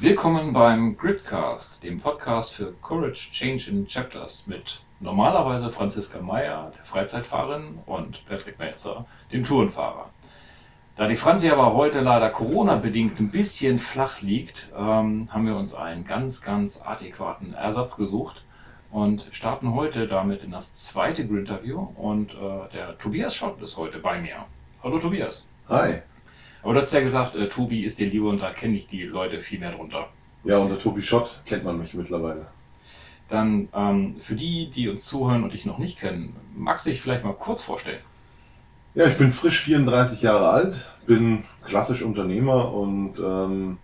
[0.00, 6.84] Willkommen beim Gridcast, dem Podcast für Courage Change in Chapters mit normalerweise Franziska Meyer, der
[6.84, 10.10] Freizeitfahrerin, und Patrick Melzer, dem Tourenfahrer.
[10.96, 15.74] Da die Franzi aber heute leider Corona-bedingt ein bisschen flach liegt, ähm, haben wir uns
[15.74, 18.44] einen ganz, ganz adäquaten Ersatz gesucht
[18.90, 21.86] und starten heute damit in das zweite Grid-Interview.
[21.94, 24.44] Und äh, der Tobias Schott ist heute bei mir.
[24.82, 25.46] Hallo Tobias.
[25.68, 26.02] Hi.
[26.64, 29.02] Aber du hast ja gesagt, äh, Tobi ist dir lieber und da kenne ich die
[29.02, 30.08] Leute viel mehr drunter.
[30.44, 32.46] Ja, unter Tobi Schott kennt man mich mittlerweile.
[33.28, 37.00] Dann ähm, für die, die uns zuhören und dich noch nicht kennen, magst du dich
[37.00, 38.00] vielleicht mal kurz vorstellen?
[38.94, 43.78] Ja, ich bin frisch 34 Jahre alt, bin klassisch Unternehmer und ähm,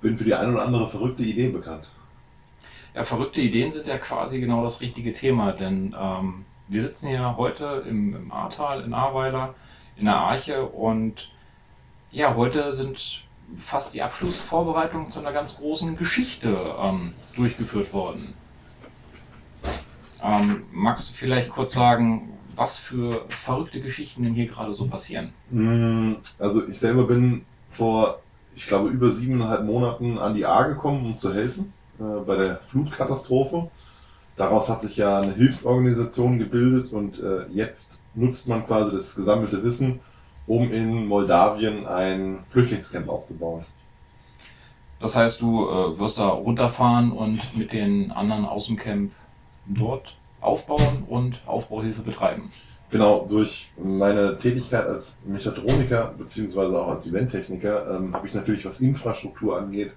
[0.00, 1.90] bin für die ein oder andere verrückte Idee bekannt.
[2.94, 7.36] Ja, verrückte Ideen sind ja quasi genau das richtige Thema, denn ähm, wir sitzen ja
[7.36, 9.54] heute im, im Ahrtal in Ahrweiler
[9.96, 11.30] in der Arche und
[12.12, 13.24] ja, heute sind
[13.56, 18.34] fast die Abschlussvorbereitungen zu einer ganz großen Geschichte ähm, durchgeführt worden.
[20.22, 25.32] Ähm, magst du vielleicht kurz sagen, was für verrückte Geschichten denn hier gerade so passieren?
[25.50, 28.20] Mm, also ich selber bin vor,
[28.54, 32.60] ich glaube, über siebeneinhalb Monaten an die A gekommen, um zu helfen äh, bei der
[32.70, 33.70] Flutkatastrophe.
[34.36, 39.62] Daraus hat sich ja eine Hilfsorganisation gebildet und äh, jetzt nutzt man quasi das gesammelte
[39.62, 40.00] Wissen,
[40.50, 43.64] um in Moldawien ein Flüchtlingscamp aufzubauen.
[44.98, 49.12] Das heißt, du äh, wirst da runterfahren und mit den anderen aus dem Camp
[49.66, 52.50] dort aufbauen und Aufbauhilfe betreiben.
[52.90, 56.76] Genau, durch meine Tätigkeit als Mechatroniker bzw.
[56.76, 59.92] auch als Eventtechniker ähm, habe ich natürlich, was Infrastruktur angeht,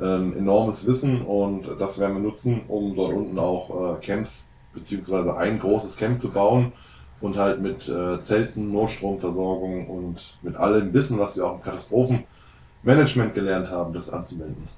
[0.00, 5.32] ähm, enormes Wissen und das werden wir nutzen, um dort unten auch äh, Camps bzw.
[5.32, 6.72] ein großes Camp zu bauen
[7.20, 13.34] und halt mit äh, Zelten, Notstromversorgung und mit allem Wissen, was wir auch im Katastrophenmanagement
[13.34, 14.68] gelernt haben, das anzuwenden.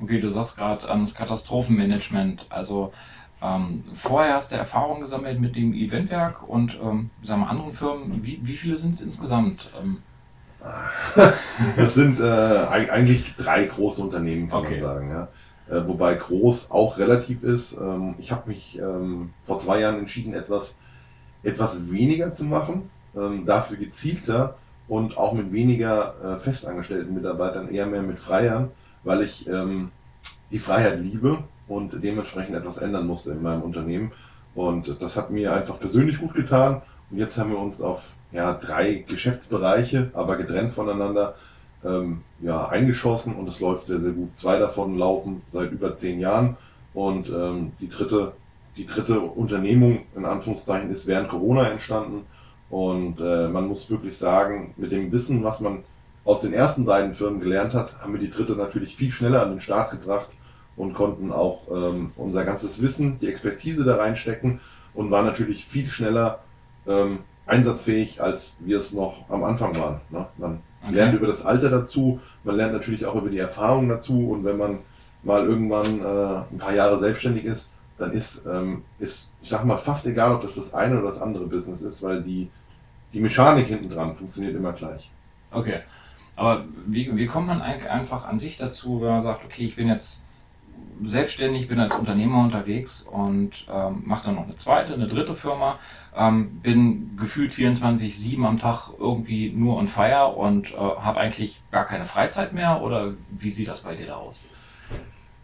[0.00, 2.46] Okay, du sagst gerade ans Katastrophenmanagement.
[2.48, 2.92] Also
[3.42, 8.24] ähm, vorher hast du Erfahrung gesammelt mit dem Eventwerk und ähm, sagen wir, anderen Firmen.
[8.24, 9.70] Wie, wie viele sind es insgesamt?
[9.80, 9.98] Ähm,
[11.76, 12.22] das sind äh,
[12.68, 14.80] eigentlich drei große Unternehmen, kann okay.
[14.80, 15.10] man sagen.
[15.10, 15.28] Ja.
[15.68, 17.72] Äh, wobei groß auch relativ ist.
[17.74, 20.74] Ähm, ich habe mich ähm, vor zwei Jahren entschieden, etwas
[21.42, 24.56] etwas weniger zu machen, ähm, dafür gezielter
[24.88, 28.70] und auch mit weniger äh, festangestellten Mitarbeitern, eher mehr mit Freiern,
[29.04, 29.90] weil ich ähm,
[30.50, 31.38] die Freiheit liebe
[31.68, 34.12] und dementsprechend etwas ändern musste in meinem Unternehmen.
[34.54, 36.82] Und das hat mir einfach persönlich gut getan.
[37.10, 41.34] Und jetzt haben wir uns auf ja, drei Geschäftsbereiche, aber getrennt voneinander,
[41.84, 44.36] ähm, ja, eingeschossen und es läuft sehr, sehr gut.
[44.36, 46.56] Zwei davon laufen seit über zehn Jahren
[46.94, 48.32] und ähm, die dritte
[48.76, 52.24] die dritte Unternehmung in Anführungszeichen ist während Corona entstanden.
[52.70, 55.84] Und äh, man muss wirklich sagen, mit dem Wissen, was man
[56.24, 59.50] aus den ersten beiden Firmen gelernt hat, haben wir die dritte natürlich viel schneller an
[59.50, 60.30] den Start gebracht
[60.76, 64.60] und konnten auch ähm, unser ganzes Wissen, die Expertise da reinstecken
[64.94, 66.40] und waren natürlich viel schneller
[66.86, 70.00] ähm, einsatzfähig, als wir es noch am Anfang waren.
[70.10, 70.26] Ne?
[70.38, 70.94] Man okay.
[70.94, 74.56] lernt über das Alter dazu, man lernt natürlich auch über die Erfahrung dazu und wenn
[74.56, 74.78] man
[75.24, 77.71] mal irgendwann äh, ein paar Jahre selbstständig ist,
[78.02, 81.20] dann ist, ähm, ist, ich sag mal, fast egal, ob das das eine oder das
[81.20, 82.50] andere Business ist, weil die,
[83.12, 85.10] die Mechanik hinten dran funktioniert immer gleich.
[85.52, 85.80] Okay.
[86.34, 89.86] Aber wie, wie kommt man einfach an sich dazu, wenn man sagt, okay, ich bin
[89.86, 90.22] jetzt
[91.02, 95.78] selbstständig, bin als Unternehmer unterwegs und ähm, mache dann noch eine zweite, eine dritte Firma,
[96.16, 101.84] ähm, bin gefühlt 24-7 am Tag irgendwie nur on fire und äh, habe eigentlich gar
[101.84, 104.46] keine Freizeit mehr oder wie sieht das bei dir da aus?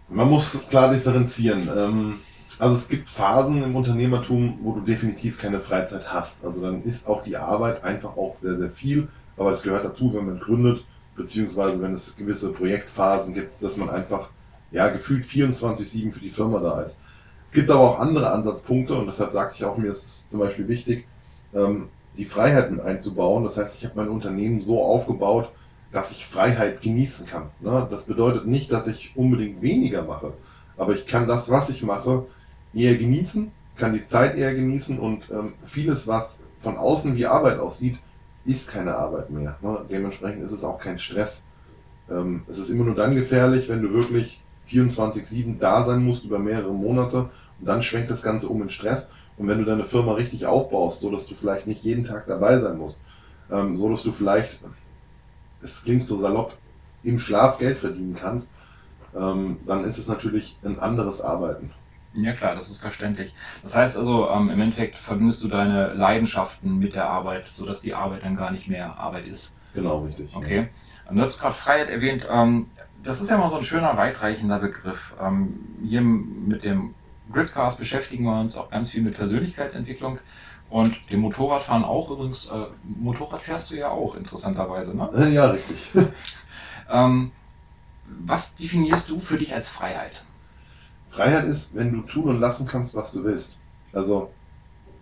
[0.08, 1.68] Man muss klar differenzieren.
[1.76, 2.20] Ähm,
[2.58, 6.44] also es gibt Phasen im Unternehmertum, wo du definitiv keine Freizeit hast.
[6.44, 9.08] Also dann ist auch die Arbeit einfach auch sehr, sehr viel.
[9.36, 13.90] Aber es gehört dazu, wenn man gründet, beziehungsweise wenn es gewisse Projektphasen gibt, dass man
[13.90, 14.30] einfach
[14.70, 16.98] ja gefühlt 24-7 für die Firma da ist.
[17.48, 20.40] Es gibt aber auch andere Ansatzpunkte und deshalb sagte ich auch, mir ist es zum
[20.40, 21.06] Beispiel wichtig,
[21.54, 23.44] ähm, die Freiheit mit einzubauen.
[23.44, 25.50] Das heißt, ich habe mein Unternehmen so aufgebaut,
[25.92, 27.50] dass ich Freiheit genießen kann.
[27.60, 27.86] Ne?
[27.90, 30.34] Das bedeutet nicht, dass ich unbedingt weniger mache,
[30.76, 32.26] aber ich kann das, was ich mache,
[32.74, 37.58] eher genießen, kann die Zeit eher genießen und ähm, vieles, was von außen wie Arbeit
[37.58, 37.98] aussieht,
[38.44, 39.56] ist keine Arbeit mehr.
[39.62, 39.84] Ne?
[39.90, 41.42] Dementsprechend ist es auch kein Stress.
[42.10, 46.38] Ähm, es ist immer nur dann gefährlich, wenn du wirklich 24-7 da sein musst über
[46.38, 47.30] mehrere Monate
[47.60, 49.08] und dann schwenkt das Ganze um in Stress.
[49.36, 52.58] Und wenn du deine Firma richtig aufbaust, so dass du vielleicht nicht jeden Tag dabei
[52.58, 53.00] sein musst,
[53.50, 54.58] ähm, so dass du vielleicht,
[55.62, 56.54] es klingt so salopp,
[57.04, 58.48] im Schlaf Geld verdienen kannst,
[59.16, 61.70] ähm, dann ist es natürlich ein anderes Arbeiten.
[62.22, 63.34] Ja klar, das ist verständlich.
[63.62, 67.94] Das heißt also, ähm, im Endeffekt verbindest du deine Leidenschaften mit der Arbeit, sodass die
[67.94, 69.56] Arbeit dann gar nicht mehr Arbeit ist.
[69.74, 70.34] Genau, richtig.
[70.34, 70.68] Okay.
[71.08, 72.26] Und du hast gerade Freiheit erwähnt.
[72.30, 72.66] Ähm,
[73.02, 75.14] das ist ja mal so ein schöner, weitreichender Begriff.
[75.20, 76.94] Ähm, hier mit dem
[77.32, 80.18] Gridcast beschäftigen wir uns auch ganz viel mit Persönlichkeitsentwicklung
[80.70, 82.46] und dem Motorradfahren auch übrigens.
[82.46, 85.30] Äh, Motorrad fährst du ja auch, interessanterweise, ne?
[85.32, 85.90] Ja, richtig.
[86.90, 87.32] ähm,
[88.06, 90.22] was definierst du für dich als Freiheit?
[91.10, 93.58] Freiheit ist, wenn du tun und lassen kannst, was du willst.
[93.92, 94.30] Also,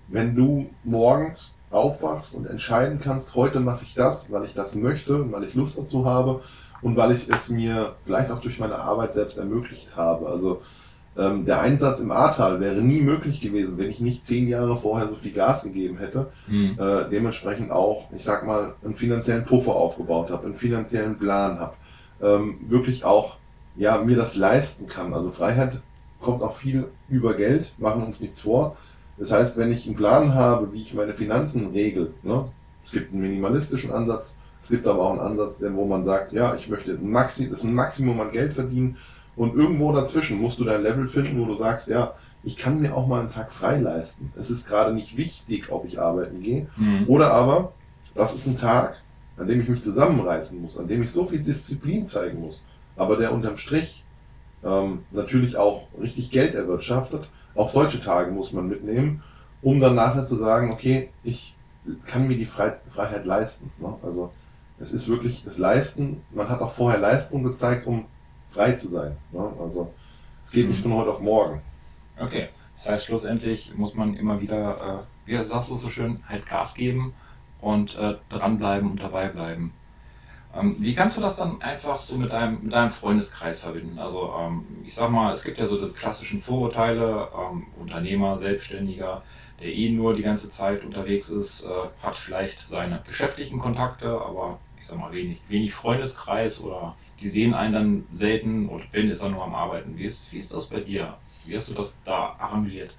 [0.09, 5.31] wenn du morgens aufwachst und entscheiden kannst, heute mache ich das, weil ich das möchte,
[5.33, 6.43] weil ich Lust dazu habe
[6.81, 10.29] und weil ich es mir vielleicht auch durch meine Arbeit selbst ermöglicht habe.
[10.29, 10.63] Also
[11.17, 15.09] ähm, der Einsatz im Ahrtal wäre nie möglich gewesen, wenn ich nicht zehn Jahre vorher
[15.09, 16.31] so viel Gas gegeben hätte.
[16.47, 16.79] Mhm.
[16.79, 21.75] Äh, dementsprechend auch, ich sag mal, einen finanziellen Puffer aufgebaut habe, einen finanziellen Plan habe,
[22.23, 23.39] ähm, wirklich auch
[23.77, 25.15] ja mir das leisten kann.
[25.15, 25.81] Also Freiheit
[26.27, 28.77] kommt auch viel über Geld, machen uns nichts vor.
[29.17, 32.51] Das heißt, wenn ich einen Plan habe, wie ich meine Finanzen regel, ne,
[32.85, 36.55] es gibt einen minimalistischen Ansatz, es gibt aber auch einen Ansatz, wo man sagt, ja,
[36.57, 38.97] ich möchte Maxi das Maximum an Geld verdienen
[39.37, 42.95] und irgendwo dazwischen musst du dein Level finden, wo du sagst, ja, ich kann mir
[42.95, 44.33] auch mal einen Tag frei leisten.
[44.37, 46.67] Es ist gerade nicht wichtig, ob ich arbeiten gehe.
[46.77, 47.05] Mhm.
[47.07, 47.73] Oder aber,
[48.15, 49.01] das ist ein Tag,
[49.37, 52.65] an dem ich mich zusammenreißen muss, an dem ich so viel Disziplin zeigen muss,
[52.97, 54.05] aber der unterm Strich
[54.65, 57.29] ähm, natürlich auch richtig Geld erwirtschaftet.
[57.55, 59.23] Auch solche Tage muss man mitnehmen,
[59.63, 61.55] um dann nachher zu sagen, okay, ich
[62.07, 63.71] kann mir die Freiheit leisten.
[63.79, 63.95] Ne?
[64.03, 64.33] Also
[64.79, 66.23] es ist wirklich das Leisten.
[66.31, 68.07] Man hat auch vorher Leistung gezeigt, um
[68.51, 69.17] frei zu sein.
[69.33, 69.53] Ne?
[69.61, 69.93] Also
[70.45, 71.61] es geht nicht von heute auf morgen.
[72.19, 76.47] Okay, das heißt schlussendlich muss man immer wieder, äh, wie sagst du so schön, halt
[76.47, 77.15] Gas geben
[77.61, 79.73] und äh, dranbleiben und dabei bleiben.
[80.59, 83.99] Ähm, wie kannst du das dann einfach so mit deinem, mit deinem Freundeskreis verbinden?
[83.99, 89.23] Also ähm, ich sag mal, es gibt ja so das klassischen Vorurteile, ähm, Unternehmer, Selbstständiger,
[89.61, 94.59] der eh nur die ganze Zeit unterwegs ist, äh, hat vielleicht seine geschäftlichen Kontakte, aber
[94.79, 99.23] ich sag mal, wenig, wenig Freundeskreis oder die sehen einen dann selten und Ben ist
[99.23, 99.97] er nur am Arbeiten.
[99.97, 101.17] Wie ist, wie ist das bei dir?
[101.45, 102.95] Wie hast du das da arrangiert?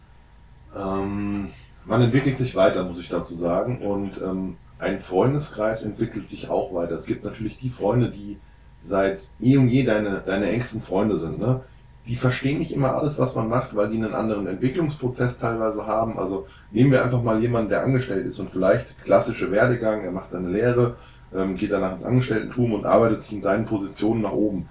[0.75, 1.51] Ähm,
[1.86, 3.80] man entwickelt sich weiter, muss ich dazu sagen.
[3.80, 6.94] Und ähm, ein Freundeskreis entwickelt sich auch weiter.
[6.94, 8.38] Es gibt natürlich die Freunde, die
[8.83, 11.39] seit eh und je deine, deine engsten Freunde sind.
[11.39, 11.62] Ne?
[12.07, 16.18] Die verstehen nicht immer alles, was man macht, weil die einen anderen Entwicklungsprozess teilweise haben.
[16.18, 20.31] Also nehmen wir einfach mal jemanden, der angestellt ist und vielleicht klassische Werdegang, er macht
[20.31, 20.95] seine Lehre,
[21.35, 24.69] ähm, geht danach ins Angestelltentum und arbeitet sich in seinen Positionen nach oben.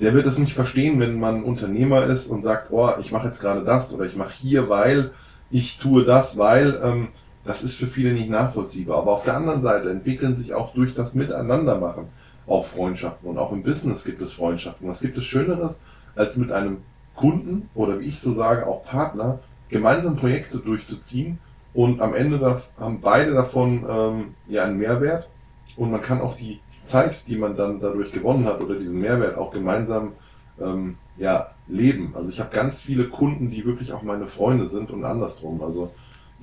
[0.00, 3.40] Der wird es nicht verstehen, wenn man Unternehmer ist und sagt, oh, ich mache jetzt
[3.40, 5.12] gerade das oder ich mache hier, weil
[5.52, 7.08] ich tue das, weil ähm,
[7.44, 8.98] das ist für viele nicht nachvollziehbar.
[8.98, 12.06] Aber auf der anderen Seite entwickeln sich auch durch das Miteinandermachen
[12.46, 14.88] auch Freundschaften und auch im Business gibt es Freundschaften.
[14.88, 15.80] Was gibt es Schöneres,
[16.14, 16.78] als mit einem
[17.14, 19.38] Kunden oder wie ich so sage, auch Partner
[19.68, 21.38] gemeinsam Projekte durchzuziehen
[21.72, 25.28] und am Ende da, haben beide davon ähm, ja einen Mehrwert
[25.76, 29.36] und man kann auch die Zeit, die man dann dadurch gewonnen hat oder diesen Mehrwert
[29.36, 30.12] auch gemeinsam
[30.60, 32.12] ähm, ja, leben.
[32.14, 35.62] Also ich habe ganz viele Kunden, die wirklich auch meine Freunde sind und andersrum.
[35.62, 35.90] Also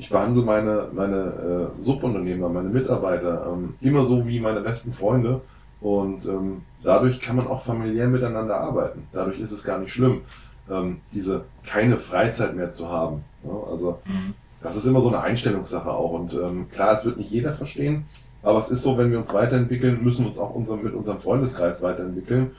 [0.02, 5.42] ich behandle meine, meine äh, Subunternehmer, meine Mitarbeiter ähm, immer so wie meine besten Freunde
[5.80, 9.08] und ähm, dadurch kann man auch familiär miteinander arbeiten.
[9.14, 10.22] Dadurch ist es gar nicht schlimm,
[10.72, 13.24] ähm, diese keine Freizeit mehr zu haben.
[13.44, 14.34] Ja, also mhm.
[14.64, 18.06] das ist immer so eine Einstellungssache auch und ähm, klar, es wird nicht jeder verstehen,
[18.42, 21.20] aber es ist so, wenn wir uns weiterentwickeln, müssen wir uns auch unser, mit unserem
[21.20, 22.56] Freundeskreis weiterentwickeln.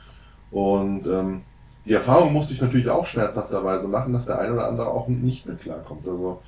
[0.49, 1.41] Und ähm,
[1.83, 5.45] die Erfahrung musste ich natürlich auch schmerzhafterweise machen, dass der eine oder andere auch nicht
[5.45, 6.07] mit klarkommt.
[6.07, 6.39] Also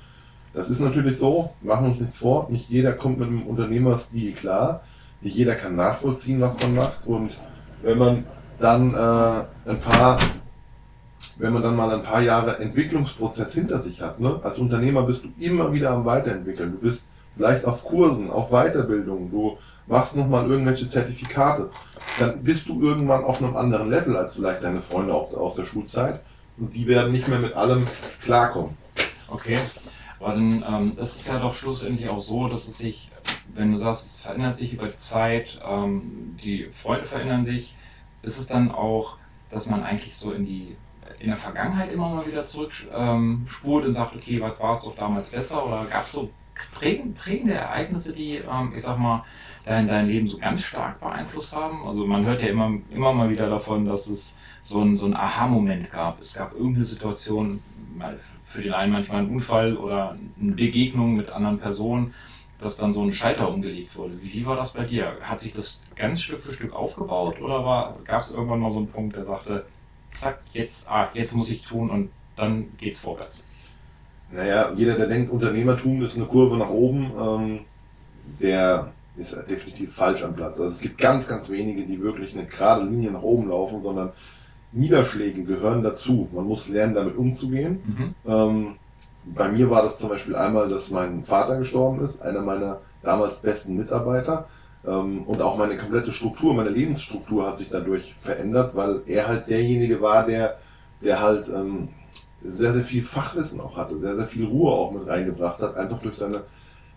[0.56, 4.80] das ist natürlich so, machen uns nichts vor, nicht jeder kommt mit einem Unternehmerstil klar,
[5.20, 7.06] nicht jeder kann nachvollziehen, was man macht.
[7.06, 7.32] Und
[7.82, 8.24] wenn man
[8.58, 10.18] dann äh, ein paar,
[11.36, 14.40] wenn man dann mal ein paar Jahre Entwicklungsprozess hinter sich hat, ne?
[14.42, 16.72] als Unternehmer bist du immer wieder am Weiterentwickeln.
[16.72, 17.02] Du bist
[17.36, 21.68] vielleicht auf Kursen, auf Weiterbildung, du machst nochmal irgendwelche Zertifikate,
[22.18, 26.20] dann bist du irgendwann auf einem anderen Level als vielleicht deine Freunde aus der Schulzeit
[26.56, 27.86] und die werden nicht mehr mit allem
[28.24, 28.74] klarkommen.
[29.28, 29.58] Okay,
[30.20, 33.10] aber dann ähm, ist es ja doch schlussendlich auch so, dass es sich,
[33.54, 37.74] wenn du sagst, es verändert sich über die Zeit, ähm, die Freunde verändern sich,
[38.22, 39.18] ist es dann auch,
[39.50, 40.76] dass man eigentlich so in die
[41.18, 44.96] in der Vergangenheit immer mal wieder zurückspurt ähm, und sagt, okay, was war es doch
[44.96, 45.64] damals besser?
[45.66, 46.30] Oder gab es so
[46.72, 49.24] prägende Ereignisse, die, ähm, ich sag mal,
[49.64, 51.86] dein, dein Leben so ganz stark beeinflusst haben?
[51.86, 55.14] Also man hört ja immer, immer mal wieder davon, dass es so ein, so ein
[55.14, 56.20] Aha-Moment gab.
[56.20, 57.62] Es gab irgendeine Situation,
[58.46, 62.14] für den einen manchmal ein Unfall oder eine Begegnung mit anderen Personen,
[62.60, 64.14] dass dann so ein Schalter umgelegt wurde.
[64.22, 65.16] Wie, war das bei dir?
[65.20, 68.88] Hat sich das ganz Stück für Stück aufgebaut oder gab es irgendwann mal so einen
[68.88, 69.66] Punkt, der sagte,
[70.10, 73.44] zack, jetzt, ah, jetzt muss ich tun und dann geht's vorwärts?
[74.32, 77.60] Naja, jeder, der denkt, Unternehmertum ist eine Kurve nach oben, ähm,
[78.40, 80.58] der ist definitiv falsch am Platz.
[80.58, 84.12] Also es gibt ganz, ganz wenige, die wirklich eine gerade Linie nach oben laufen, sondern
[84.72, 86.28] Niederschläge gehören dazu.
[86.32, 87.80] Man muss lernen, damit umzugehen.
[87.84, 88.14] Mhm.
[88.30, 88.66] Ähm,
[89.24, 93.40] bei mir war das zum Beispiel einmal, dass mein Vater gestorben ist, einer meiner damals
[93.40, 94.48] besten Mitarbeiter.
[94.86, 99.48] Ähm, und auch meine komplette Struktur, meine Lebensstruktur hat sich dadurch verändert, weil er halt
[99.48, 100.58] derjenige war, der,
[101.02, 101.88] der halt ähm,
[102.42, 106.00] sehr, sehr viel Fachwissen auch hatte, sehr, sehr viel Ruhe auch mit reingebracht hat, einfach
[106.00, 106.42] durch seine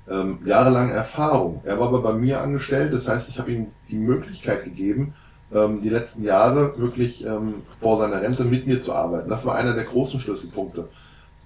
[0.10, 1.62] ähm, jahrelange Erfahrung.
[1.64, 5.14] Er war aber bei mir angestellt, das heißt, ich habe ihm die Möglichkeit gegeben,
[5.54, 9.30] ähm, die letzten Jahre wirklich ähm, vor seiner Rente mit mir zu arbeiten.
[9.30, 10.90] Das war einer der großen Schlüsselpunkte.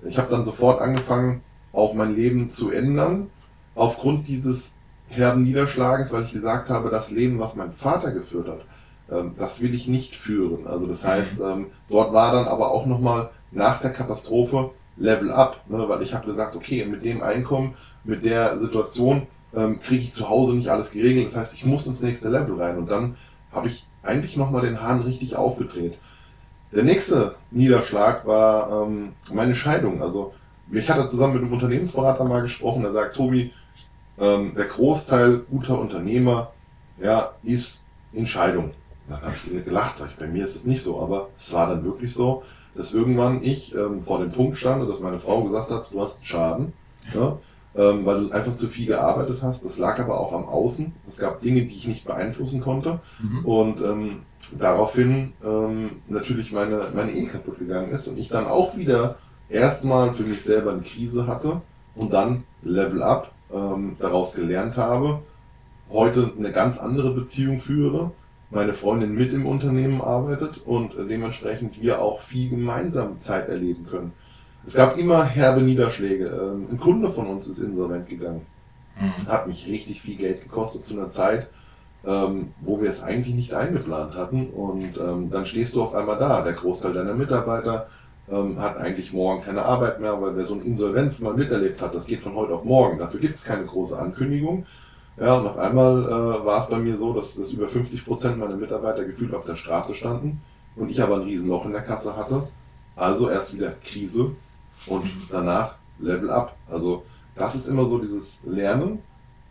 [0.06, 1.42] Ich habe dann sofort angefangen,
[1.72, 3.30] auch mein Leben zu ändern,
[3.76, 4.74] aufgrund dieses
[5.08, 8.62] herben Niederschlages, weil ich gesagt habe, das Leben, was mein Vater geführt hat,
[9.12, 10.68] ähm, das will ich nicht führen.
[10.68, 11.46] Also das heißt, mhm.
[11.46, 16.14] ähm, dort war dann aber auch nochmal nach der Katastrophe Level up, ne, weil ich
[16.14, 19.24] habe gesagt, okay, mit dem Einkommen, mit der Situation
[19.56, 21.28] ähm, kriege ich zu Hause nicht alles geregelt.
[21.28, 23.16] Das heißt, ich muss ins nächste Level rein und dann
[23.52, 25.98] habe ich eigentlich nochmal den Hahn richtig aufgedreht.
[26.72, 30.02] Der nächste Niederschlag war ähm, meine Scheidung.
[30.02, 30.34] Also
[30.72, 33.52] ich hatte zusammen mit einem Unternehmensberater mal gesprochen, der sagt, Tobi,
[34.20, 36.52] ähm, der Großteil guter Unternehmer
[37.02, 37.80] ja, ist
[38.12, 38.72] in Scheidung.
[39.08, 41.68] Dann habe ich gelacht, sag ich, bei mir ist es nicht so, aber es war
[41.68, 42.44] dann wirklich so,
[42.76, 46.02] dass irgendwann ich ähm, vor dem Punkt stand und dass meine Frau gesagt hat, du
[46.02, 46.74] hast einen Schaden,
[47.14, 47.38] ja,
[47.76, 49.66] ähm, weil du einfach zu viel gearbeitet hast.
[49.66, 50.94] Das lag aber auch am Außen.
[51.08, 53.46] Es gab Dinge, die ich nicht beeinflussen konnte mhm.
[53.46, 54.20] und ähm,
[54.58, 59.16] daraufhin ähm, natürlich meine, meine Ehe kaputt gegangen ist und ich dann auch wieder
[59.50, 61.62] erstmal für mich selber eine Krise hatte
[61.96, 65.20] und dann Level Up ähm, daraus gelernt habe,
[65.92, 68.12] heute eine ganz andere Beziehung führe,
[68.50, 73.86] meine Freundin mit im Unternehmen arbeitet und äh, dementsprechend wir auch viel gemeinsam Zeit erleben
[73.90, 74.14] können.
[74.66, 76.26] Es gab immer herbe Niederschläge.
[76.26, 78.46] Ähm, ein Kunde von uns ist insolvent gegangen.
[79.00, 79.28] Mhm.
[79.28, 81.48] Hat mich richtig viel Geld gekostet zu einer Zeit,
[82.06, 84.48] ähm, wo wir es eigentlich nicht eingeplant hatten.
[84.48, 86.42] Und ähm, dann stehst du auf einmal da.
[86.44, 87.88] Der Großteil deiner Mitarbeiter
[88.32, 91.94] ähm, hat eigentlich morgen keine Arbeit mehr, weil wer so eine Insolvenz mal miterlebt hat,
[91.94, 93.00] das geht von heute auf morgen.
[93.00, 94.66] Dafür gibt es keine große Ankündigung.
[95.20, 98.40] Ja, und auf einmal äh, war es bei mir so, dass, dass über 50 Prozent
[98.40, 100.42] meiner Mitarbeiter gefühlt auf der Straße standen
[100.76, 102.48] und ich aber ein Riesenloch in der Kasse hatte.
[102.96, 104.32] Also erst wieder Krise
[104.88, 106.56] und danach Level Up.
[106.70, 109.00] Also das ist immer so dieses Lernen,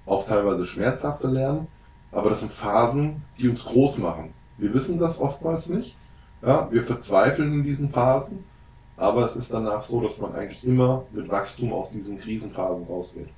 [0.06, 1.66] auch teilweise schmerzhafte Lernen,
[2.10, 4.32] aber das sind Phasen, die uns groß machen.
[4.58, 5.96] Wir wissen das oftmals nicht.
[6.42, 8.44] Ja, wir verzweifeln in diesen Phasen
[8.96, 13.28] aber es ist danach so, dass man eigentlich immer mit Wachstum aus diesen Krisenphasen rausgeht.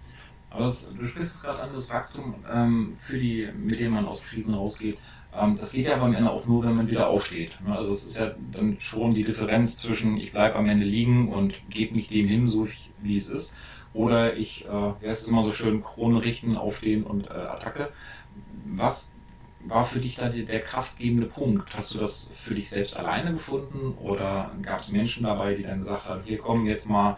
[0.50, 4.22] Aber das, du sprichst gerade an, das Wachstum, ähm, für die, mit dem man aus
[4.22, 4.98] Krisen rausgeht.
[5.36, 7.58] Ähm, das geht ja am Ende auch nur, wenn man wieder aufsteht.
[7.66, 7.76] Ne?
[7.76, 11.54] Also es ist ja dann schon die Differenz zwischen, ich bleibe am Ende liegen und
[11.70, 12.68] gebe mich dem hin, so
[13.02, 13.54] wie es ist,
[13.92, 17.90] oder ich, äh, es immer so schön, Krone richten, aufstehen und äh, Attacke.
[18.66, 19.14] Was
[19.66, 21.74] war für dich da der, kraftgebende Punkt?
[21.74, 25.78] Hast du das für dich selbst alleine gefunden oder gab es Menschen dabei, die dann
[25.78, 27.14] gesagt haben, hier komm jetzt mal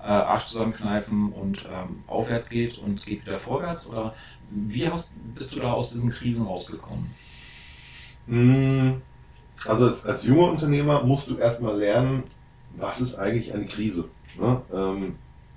[0.00, 3.86] äh, Arsch zusammenkneifen und ähm, aufwärts geht und geht wieder vorwärts?
[3.86, 4.14] Oder
[4.50, 7.14] wie hast, bist du da aus diesen Krisen rausgekommen?
[8.28, 9.00] Hm,
[9.66, 12.24] also als, als junger Unternehmer musst du erstmal lernen,
[12.76, 14.04] was ist eigentlich eine Krise.
[14.38, 14.60] Ne?
[14.72, 15.14] Ähm,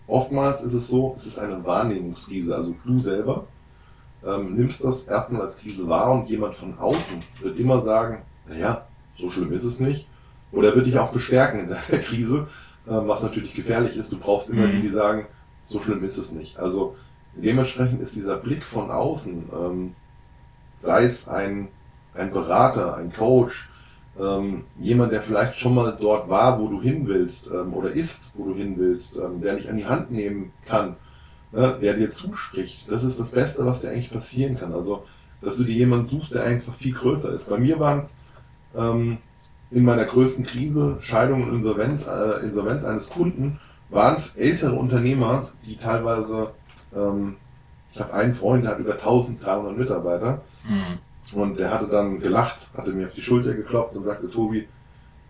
[0.08, 2.56] oftmals ist es so, es ist eine Wahrnehmungskrise.
[2.56, 3.48] Also du selber
[4.26, 8.88] ähm, nimmst das erstmal als Krise wahr und jemand von außen wird immer sagen, naja,
[9.18, 10.08] so schlimm ist es nicht.
[10.52, 12.48] Oder wird dich auch bestärken in der Krise,
[12.88, 14.12] ähm, was natürlich gefährlich ist.
[14.12, 14.78] Du brauchst immer mhm.
[14.78, 15.26] die, die sagen,
[15.66, 16.58] so schlimm ist es nicht.
[16.58, 16.96] Also
[17.36, 19.94] dementsprechend ist dieser Blick von außen, ähm,
[20.76, 21.68] sei es ein,
[22.20, 23.70] ein Berater, ein Coach,
[24.20, 28.32] ähm, jemand, der vielleicht schon mal dort war, wo du hin willst, ähm, oder ist,
[28.34, 30.96] wo du hin willst, ähm, der dich an die Hand nehmen kann,
[31.52, 32.92] ne, der dir zuspricht.
[32.92, 34.74] Das ist das Beste, was dir eigentlich passieren kann.
[34.74, 35.06] Also,
[35.42, 37.50] dass du dir jemanden suchst, der einfach viel größer ist.
[37.50, 38.14] Bei mir waren es
[38.76, 39.20] ähm,
[39.72, 43.60] in meiner größten Krise, Scheidung und Insolvenz, äh, Insolvenz eines Kunden,
[43.90, 46.52] waren es ältere Unternehmer, die teilweise,
[46.96, 47.38] ähm,
[47.94, 51.00] ich habe einen Freund, der hat über 1300 Mitarbeiter mhm.
[51.34, 54.68] Und der hatte dann gelacht, hatte mir auf die Schulter geklopft und sagte, Tobi,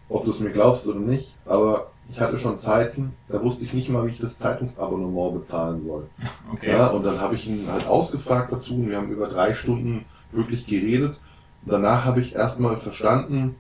[0.08, 3.74] ob du es mir glaubst oder nicht, aber ich hatte schon Zeiten, da wusste ich
[3.74, 6.08] nicht mal, wie ich das Zeitungsabonnement bezahlen soll.
[6.52, 6.72] Okay.
[6.72, 10.06] Ja, und dann habe ich ihn halt ausgefragt dazu und wir haben über drei Stunden
[10.32, 11.20] wirklich geredet.
[11.64, 13.56] Und danach habe ich erstmal verstanden,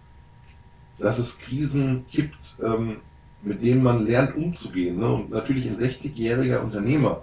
[0.97, 2.97] dass es Krisen gibt, ähm,
[3.43, 4.97] mit denen man lernt umzugehen.
[4.99, 5.07] Ne?
[5.07, 7.21] Und natürlich ein 60-jähriger Unternehmer,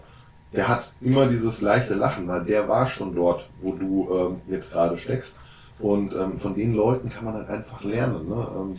[0.56, 4.72] der hat immer dieses leichte Lachen, weil der war schon dort, wo du ähm, jetzt
[4.72, 5.36] gerade steckst.
[5.78, 8.28] Und ähm, von den Leuten kann man halt einfach lernen.
[8.28, 8.48] Ne?
[8.56, 8.74] Ähm,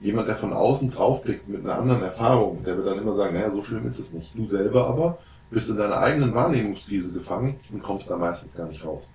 [0.00, 3.50] jemand, der von außen draufblickt mit einer anderen Erfahrung, der wird dann immer sagen, naja,
[3.50, 4.30] so schlimm ist es nicht.
[4.34, 5.18] Du selber aber
[5.50, 9.10] bist in deiner eigenen Wahrnehmungskrise gefangen und kommst da meistens gar nicht raus.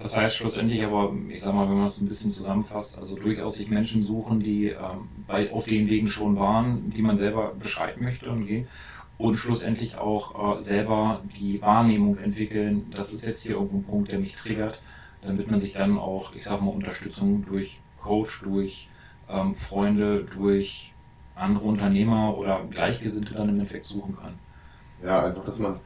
[0.00, 3.54] Das heißt schlussendlich aber, ich sag mal, wenn man es ein bisschen zusammenfasst, also durchaus
[3.54, 8.00] sich Menschen suchen, die ähm, bei, auf den Wegen schon waren, die man selber Bescheid
[8.00, 8.68] möchte und gehen
[9.18, 14.20] und schlussendlich auch äh, selber die Wahrnehmung entwickeln, das ist jetzt hier irgendein Punkt, der
[14.20, 14.80] mich triggert,
[15.22, 18.88] damit man sich dann auch, ich sag mal, Unterstützung durch Coach, durch
[19.28, 20.94] ähm, Freunde, durch
[21.34, 24.34] andere Unternehmer oder Gleichgesinnte dann im Endeffekt suchen kann.
[25.02, 25.80] Ja, einfach, dass man,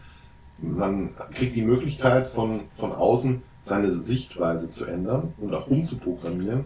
[0.59, 6.65] man kriegt die Möglichkeit von, von außen, seine Sichtweise zu ändern und auch umzuprogrammieren.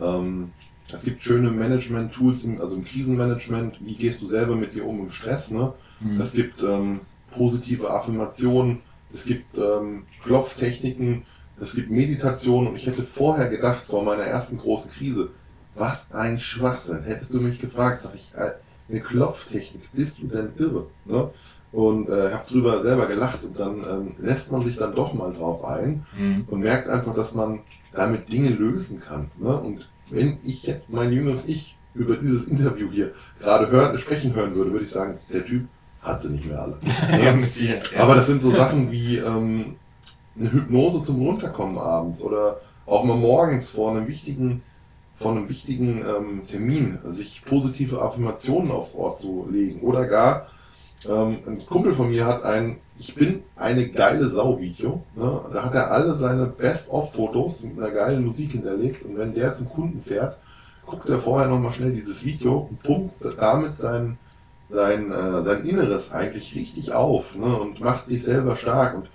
[0.00, 0.52] Ähm,
[0.92, 3.78] es gibt schöne Management-Tools, also im Krisenmanagement.
[3.80, 5.50] Wie gehst du selber mit dir um im Stress?
[5.50, 5.72] Ne?
[6.00, 6.20] Mhm.
[6.20, 7.00] Es gibt ähm,
[7.32, 8.80] positive Affirmationen,
[9.12, 11.24] es gibt ähm, Klopftechniken,
[11.60, 12.66] es gibt Meditation.
[12.66, 15.30] Und ich hätte vorher gedacht, vor meiner ersten großen Krise,
[15.74, 17.04] was ein Schwachsinn.
[17.04, 18.52] Hättest du mich gefragt, sag ich, äh,
[18.88, 20.86] eine Klopftechnik, bist du denn irre?
[21.04, 21.30] Ne?
[21.74, 25.32] und äh, habe drüber selber gelacht und dann ähm, lässt man sich dann doch mal
[25.32, 26.44] drauf ein mhm.
[26.48, 27.60] und merkt einfach, dass man
[27.92, 29.28] damit Dinge lösen kann.
[29.38, 29.56] Ne?
[29.56, 34.54] Und wenn ich jetzt mein jüngeres Ich über dieses Interview hier gerade hören, sprechen hören
[34.54, 35.66] würde, würde ich sagen, der Typ
[36.04, 36.76] hat sie nicht mehr alle.
[37.24, 38.00] ja, mit Sicherheit, ja.
[38.00, 39.76] Aber das sind so Sachen wie ähm,
[40.38, 44.62] eine Hypnose zum Runterkommen abends oder auch mal morgens vor einem wichtigen
[45.18, 50.48] vor einem wichtigen ähm, Termin sich positive Affirmationen aufs Ohr zu legen oder gar
[51.08, 55.02] ähm, ein Kumpel von mir hat ein Ich bin eine geile Sau-Video.
[55.16, 55.40] Ne?
[55.52, 59.68] Da hat er alle seine Best-of-Fotos mit einer geilen Musik hinterlegt und wenn der zum
[59.68, 60.38] Kunden fährt,
[60.86, 64.18] guckt er vorher nochmal schnell dieses Video und pumpt damit sein,
[64.74, 67.56] sein, äh, sein Inneres eigentlich richtig auf ne?
[67.56, 69.08] und macht sich selber stark und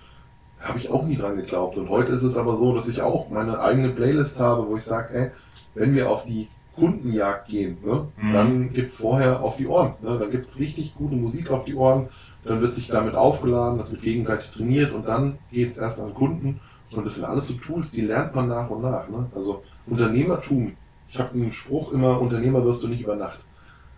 [0.60, 1.78] habe ich auch nie dran geglaubt.
[1.78, 4.84] Und heute ist es aber so, dass ich auch meine eigene Playlist habe, wo ich
[4.84, 5.32] sage, ey,
[5.76, 8.08] wenn wir auf die Kundenjagd gehen, ne?
[8.22, 8.34] Mhm.
[8.34, 9.94] dann gibt's vorher auf die Ohren.
[10.02, 10.18] Ne?
[10.18, 12.08] Dann gibt's richtig gute Musik auf die Ohren,
[12.46, 16.60] dann wird sich damit aufgeladen, das wird gegenseitig trainiert und dann geht's erst an Kunden.
[16.92, 19.08] Und das sind alles so Tools, die lernt man nach und nach.
[19.10, 19.28] Ne?
[19.36, 20.74] Also Unternehmertum,
[21.12, 23.40] ich habe einen Spruch immer, Unternehmer wirst du nicht über Nacht.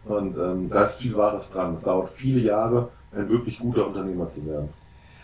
[0.05, 1.75] Und ähm, da ist viel Wahres dran.
[1.75, 4.69] Es dauert viele Jahre, ein wirklich guter Unternehmer zu werden.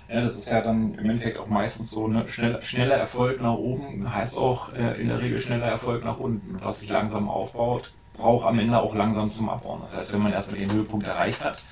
[0.10, 3.56] Ja, das ist ja dann im Endeffekt auch meistens so, ne, schnell, schneller Erfolg nach
[3.56, 6.58] oben heißt auch äh, in der Regel schneller Erfolg nach unten.
[6.64, 9.82] Was sich langsam aufbaut, braucht am Ende auch langsam zum Abbauen.
[9.82, 11.66] Das heißt, wenn man erstmal den Höhepunkt erreicht hat,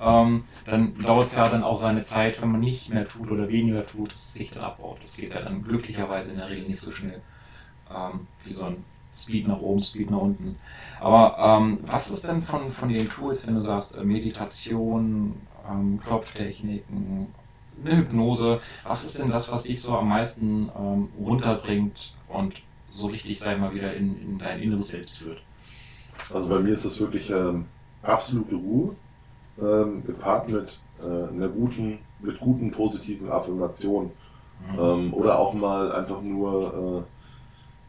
[0.00, 3.48] ähm, dann dauert es ja dann auch seine Zeit, wenn man nicht mehr tut oder
[3.48, 4.98] weniger tut, dass es sich dann abbaut.
[5.00, 7.22] Das geht ja dann glücklicherweise in der Regel nicht so schnell
[7.94, 8.84] ähm, wie so ein
[9.16, 10.56] Speed nach oben, Speed nach unten.
[11.00, 15.34] Aber ähm, was ist denn von, von den Tools, wenn du sagst, äh, Meditation,
[15.68, 17.28] ähm, Klopftechniken,
[17.84, 18.60] eine Hypnose.
[18.84, 23.56] Was ist denn das, was dich so am meisten ähm, runterbringt und so richtig, sei
[23.56, 25.40] mal, wieder in, in dein inneres Selbst führt?
[26.32, 27.66] Also bei mir ist das wirklich ähm,
[28.02, 28.96] absolute Ruhe,
[29.60, 34.10] ähm, gepaart mit äh, einer guten, mit guten positiven Affirmationen.
[34.72, 34.78] Mhm.
[34.78, 37.15] Ähm, oder auch mal einfach nur, äh,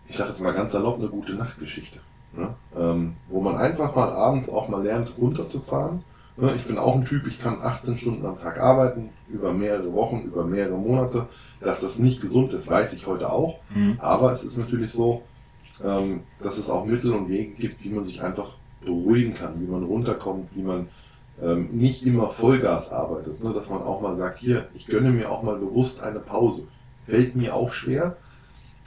[0.07, 1.99] ich sage jetzt mal ganz salopp, eine gute Nachtgeschichte.
[2.33, 2.53] Ne?
[2.77, 6.03] Ähm, wo man einfach mal abends auch mal lernt, runterzufahren
[6.39, 9.91] Ne, ich bin auch ein Typ, ich kann 18 Stunden am Tag arbeiten, über mehrere
[9.93, 11.25] Wochen, über mehrere Monate.
[11.59, 13.57] Dass das nicht gesund ist, weiß ich heute auch.
[13.73, 13.95] Mhm.
[13.97, 15.23] Aber es ist natürlich so,
[15.83, 18.49] ähm, dass es auch Mittel und Wege gibt, wie man sich einfach
[18.85, 20.87] beruhigen kann, wie man runterkommt, wie man
[21.41, 23.43] ähm, nicht immer Vollgas arbeitet.
[23.43, 23.53] Ne?
[23.53, 26.67] Dass man auch mal sagt, hier, ich gönne mir auch mal bewusst eine Pause.
[27.07, 28.15] Fällt mir auch schwer.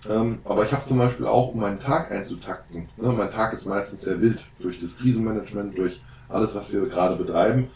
[0.08, 3.12] Ähm, aber ich habe zum Beispiel auch, um meinen Tag einzutakten, ne?
[3.12, 7.68] mein Tag ist meistens sehr wild durch das Krisenmanagement, durch alles, was wir gerade betreiben.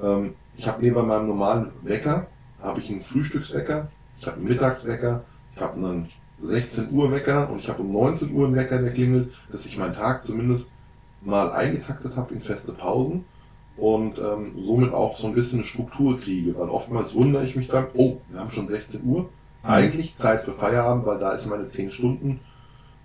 [0.00, 2.28] Ähm, ich habe neben meinem normalen Wecker,
[2.60, 3.88] habe ich einen Frühstückswecker,
[4.20, 6.08] ich habe einen Mittagswecker, ich habe einen
[6.40, 9.76] 16 Uhr Wecker und ich habe um 19 Uhr einen Wecker, der klingelt, dass ich
[9.76, 10.72] meinen Tag zumindest
[11.20, 13.24] mal eingetaktet habe in feste Pausen
[13.76, 16.56] und ähm, somit auch so ein bisschen eine Struktur kriege.
[16.58, 19.28] Weil oftmals wundere ich mich dann, oh, wir haben schon 16 Uhr.
[19.62, 22.40] Eigentlich Zeit für Feierabend, weil da ist meine 10 Stunden,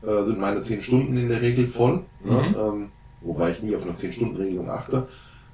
[0.02, 2.04] äh, sind meine 10 Stunden in der Regel voll.
[2.24, 2.32] Ne?
[2.32, 2.32] Mhm.
[2.32, 2.56] Ne?
[2.58, 2.90] Ähm,
[3.22, 5.08] wobei ich nie auf eine 10-Stunden-Regelung achte.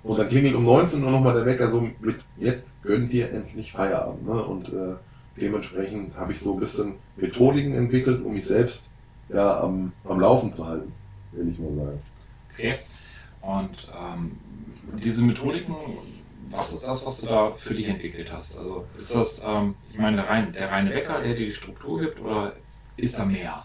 [0.04, 3.72] Und dann klingelt um 19 Uhr nochmal der Wecker so mit, jetzt gönnt ihr endlich
[3.72, 4.28] Feierabend.
[4.28, 4.44] Ne?
[4.44, 4.96] Und äh,
[5.40, 8.90] dementsprechend habe ich so ein bisschen Methodiken entwickelt, um mich selbst
[9.30, 10.92] ja, am, am Laufen zu halten,
[11.32, 12.00] will ich mal sagen.
[12.52, 12.76] Okay.
[13.42, 14.32] Und ähm,
[15.02, 15.76] diese Methodiken,
[16.56, 18.58] was ist das, was du da für dich entwickelt hast?
[18.58, 22.00] Also ist das, ähm, ich meine, der reine, der reine Wecker, der dir die Struktur
[22.00, 22.54] gibt, oder
[22.98, 23.64] ist da mehr?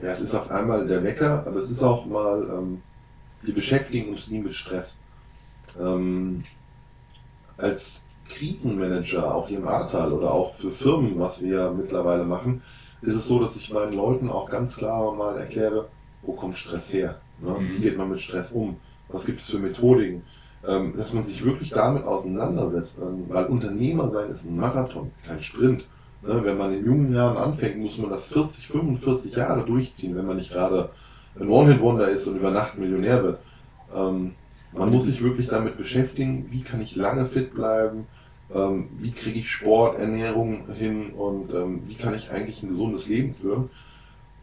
[0.00, 2.82] Ja, es ist auf einmal der Wecker, aber es ist auch mal, ähm,
[3.42, 4.96] wir beschäftigen uns nie mit Stress.
[5.80, 6.44] Ähm,
[7.56, 12.62] als Krisenmanager, auch hier im Ahrtal oder auch für Firmen, was wir mittlerweile machen,
[13.02, 15.88] ist es so, dass ich meinen Leuten auch ganz klar mal erkläre,
[16.22, 17.20] wo kommt Stress her?
[17.40, 17.50] Ne?
[17.50, 17.76] Mhm.
[17.76, 18.78] Wie geht man mit Stress um?
[19.08, 20.24] Was gibt es für Methodiken?
[20.66, 25.42] Ähm, dass man sich wirklich damit auseinandersetzt, ähm, weil Unternehmer sein ist ein Marathon, kein
[25.42, 25.84] Sprint.
[26.22, 26.40] Ne?
[26.42, 30.36] Wenn man in jungen Jahren anfängt, muss man das 40, 45 Jahre durchziehen, wenn man
[30.36, 30.90] nicht gerade
[31.38, 33.38] ein One-Hit-Wonder ist und über Nacht Millionär wird.
[33.94, 34.32] Ähm,
[34.72, 38.06] man muss sich wirklich damit beschäftigen, wie kann ich lange fit bleiben,
[38.98, 41.48] wie kriege ich Sport, Ernährung hin und
[41.88, 43.70] wie kann ich eigentlich ein gesundes Leben führen.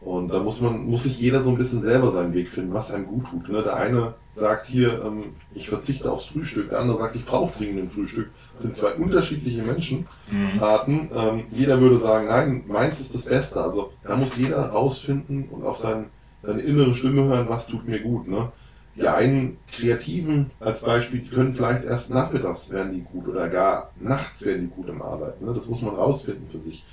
[0.02, 2.92] Und da muss man, muss sich jeder so ein bisschen selber seinen Weg finden, was
[2.92, 3.50] einem gut tut.
[3.50, 3.62] Ne?
[3.62, 7.84] Der eine sagt hier, ähm, ich verzichte aufs Frühstück, der andere sagt, ich brauche dringend
[7.84, 8.32] ein Frühstück.
[8.56, 10.96] Das sind zwei unterschiedliche Menschenarten.
[10.96, 11.10] Mhm.
[11.16, 13.62] Ähm, jeder würde sagen, nein, meins ist das Beste.
[13.62, 16.08] Also da muss jeder rausfinden und auf sein,
[16.42, 18.28] seine innere Stimme hören, was tut mir gut.
[18.28, 18.52] Ne?
[18.96, 23.92] Die einen Kreativen als Beispiel, die können vielleicht erst nachmittags werden die gut oder gar
[24.00, 25.46] nachts werden die gut im Arbeiten.
[25.46, 25.54] Ne?
[25.54, 26.84] Das muss man rausfinden für sich.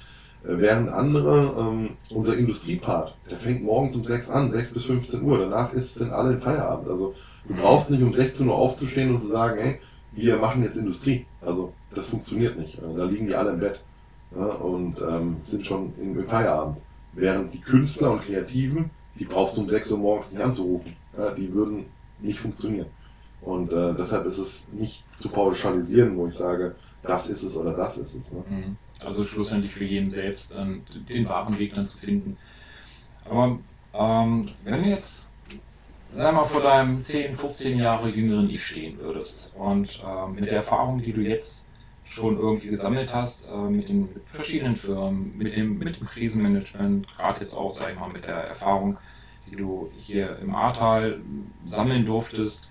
[0.45, 5.23] Äh, während andere, ähm, unser Industriepart, der fängt morgens um 6 an, 6 bis 15
[5.23, 6.89] Uhr, danach ist, sind alle in Feierabend.
[6.89, 7.15] Also
[7.47, 9.81] du brauchst nicht um 16 Uhr aufzustehen und zu sagen, hey,
[10.13, 11.27] wir machen jetzt Industrie.
[11.41, 12.79] Also das funktioniert nicht.
[12.79, 13.81] Äh, da liegen die alle im Bett
[14.35, 16.79] ja, und ähm, sind schon im, Feierabend.
[17.13, 20.97] Während die Künstler und Kreativen, die brauchst du um 6 Uhr morgens nicht anzurufen.
[21.17, 21.87] Ja, die würden
[22.21, 22.87] nicht funktionieren.
[23.41, 27.73] Und äh, deshalb ist es nicht zu pauschalisieren, wo ich sage, das ist es oder
[27.75, 28.33] das ist es.
[28.33, 28.45] Ne?
[28.49, 28.77] Mhm.
[29.05, 32.37] Also schlussendlich für jeden selbst dann den wahren Weg dann zu finden.
[33.25, 33.59] Aber
[33.95, 35.29] ähm, wenn du jetzt,
[36.15, 40.57] sag mal, vor deinem 10, 15 Jahre jüngeren Ich stehen würdest und äh, mit der
[40.57, 41.69] Erfahrung, die du jetzt
[42.05, 47.41] schon irgendwie gesammelt hast, äh, mit den verschiedenen Firmen, mit dem, mit dem Krisenmanagement, gerade
[47.41, 48.99] jetzt auch, sag ich mal, mit der Erfahrung,
[49.51, 51.21] die du hier im Ahrtal
[51.67, 52.71] sammeln durftest,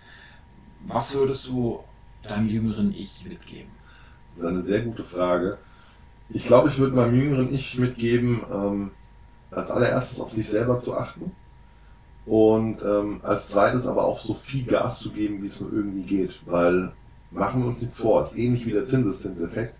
[0.85, 1.83] was würdest du
[2.23, 3.71] deinem jüngeren Ich mitgeben?
[4.35, 5.57] Das ist eine sehr gute Frage.
[6.29, 8.91] Ich glaube, ich würde meinem jüngeren Ich mitgeben, ähm,
[9.51, 11.31] als allererstes auf sich selber zu achten
[12.25, 16.03] und ähm, als zweites aber auch so viel Gas zu geben, wie es nur irgendwie
[16.03, 16.91] geht, weil
[17.31, 19.73] machen wir uns nichts vor, ist ähnlich wie der Zinseszinseffekt.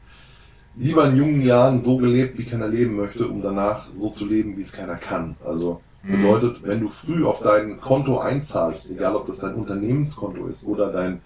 [0.76, 4.58] Lieber in jungen Jahren so gelebt, wie keiner leben möchte, um danach so zu leben,
[4.58, 5.36] wie es keiner kann.
[5.44, 6.22] Also mhm.
[6.22, 10.92] bedeutet, wenn du früh auf dein Konto einzahlst, egal ob das dein Unternehmenskonto ist oder
[10.92, 11.22] dein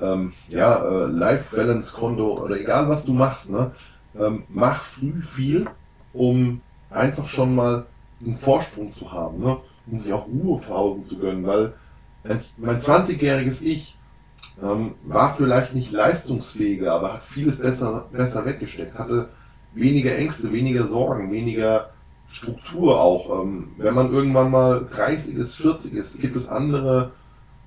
[0.00, 3.72] ähm, ja, äh, Life Balance Konto oder egal was du machst, ne,
[4.18, 5.66] ähm, mach früh viel,
[6.12, 7.86] um einfach schon mal
[8.20, 9.58] einen Vorsprung zu haben, ne?
[9.86, 11.74] um sich auch Ruhepausen zu gönnen, weil
[12.56, 13.98] mein 20-jähriges Ich
[14.62, 19.30] ähm, war vielleicht nicht leistungsfähiger, aber hat vieles besser, besser weggesteckt, hatte
[19.72, 21.90] weniger Ängste, weniger Sorgen, weniger
[22.26, 23.42] Struktur auch.
[23.42, 27.12] Ähm, wenn man irgendwann mal 30 ist, 40 ist, gibt es andere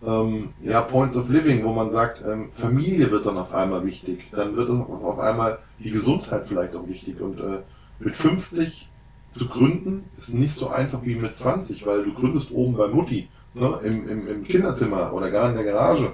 [0.05, 4.29] ähm, ja, Points of Living, wo man sagt, ähm, Familie wird dann auf einmal wichtig.
[4.31, 7.19] Dann wird es auf einmal die Gesundheit vielleicht auch wichtig.
[7.21, 7.59] Und äh,
[7.99, 8.87] mit 50
[9.35, 13.29] zu gründen ist nicht so einfach wie mit 20, weil du gründest oben bei Mutti,
[13.53, 16.13] ne, im, im, im Kinderzimmer oder gar in der Garage.